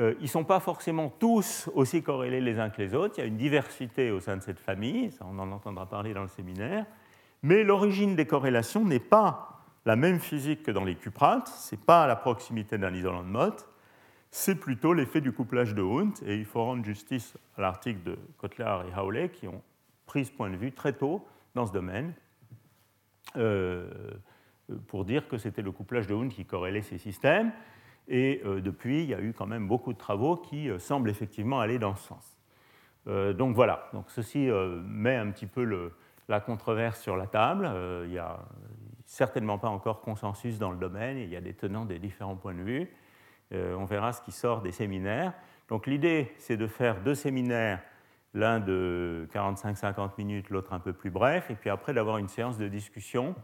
[0.00, 3.14] Euh, ils ne sont pas forcément tous aussi corrélés les uns que les autres.
[3.18, 6.22] Il y a une diversité au sein de cette famille, on en entendra parler dans
[6.22, 6.84] le séminaire.
[7.42, 11.80] Mais l'origine des corrélations n'est pas la même physique que dans les cuprates, ce n'est
[11.80, 13.68] pas à la proximité d'un isolant de Mott,
[14.30, 18.18] c'est plutôt l'effet du couplage de Hund, et il faut rendre justice à l'article de
[18.38, 19.62] Kotler et Howley qui ont
[20.06, 21.24] pris ce point de vue très tôt
[21.54, 22.14] dans ce domaine
[23.36, 23.88] euh,
[24.88, 27.52] pour dire que c'était le couplage de Hund qui corrélait ces systèmes.
[28.08, 31.10] Et euh, depuis, il y a eu quand même beaucoup de travaux qui euh, semblent
[31.10, 32.38] effectivement aller dans ce sens.
[33.06, 34.48] donc voilà, donc ceci
[34.86, 35.92] met un petit peu
[36.28, 37.70] la controverse sur la table.
[38.06, 38.38] il y a
[39.04, 42.54] certainement pas encore consensus dans le domaine, il y a des tenants des différents points
[42.54, 42.90] de vue.
[43.52, 45.32] Euh, on verra ce qui sort des séminaires.
[45.68, 47.82] Donc l'idée, c'est de faire deux séminaires,
[48.32, 52.58] l'un de 45-50 minutes, l'autre un peu plus bref, et puis après d'avoir une séance
[52.58, 53.34] de discussion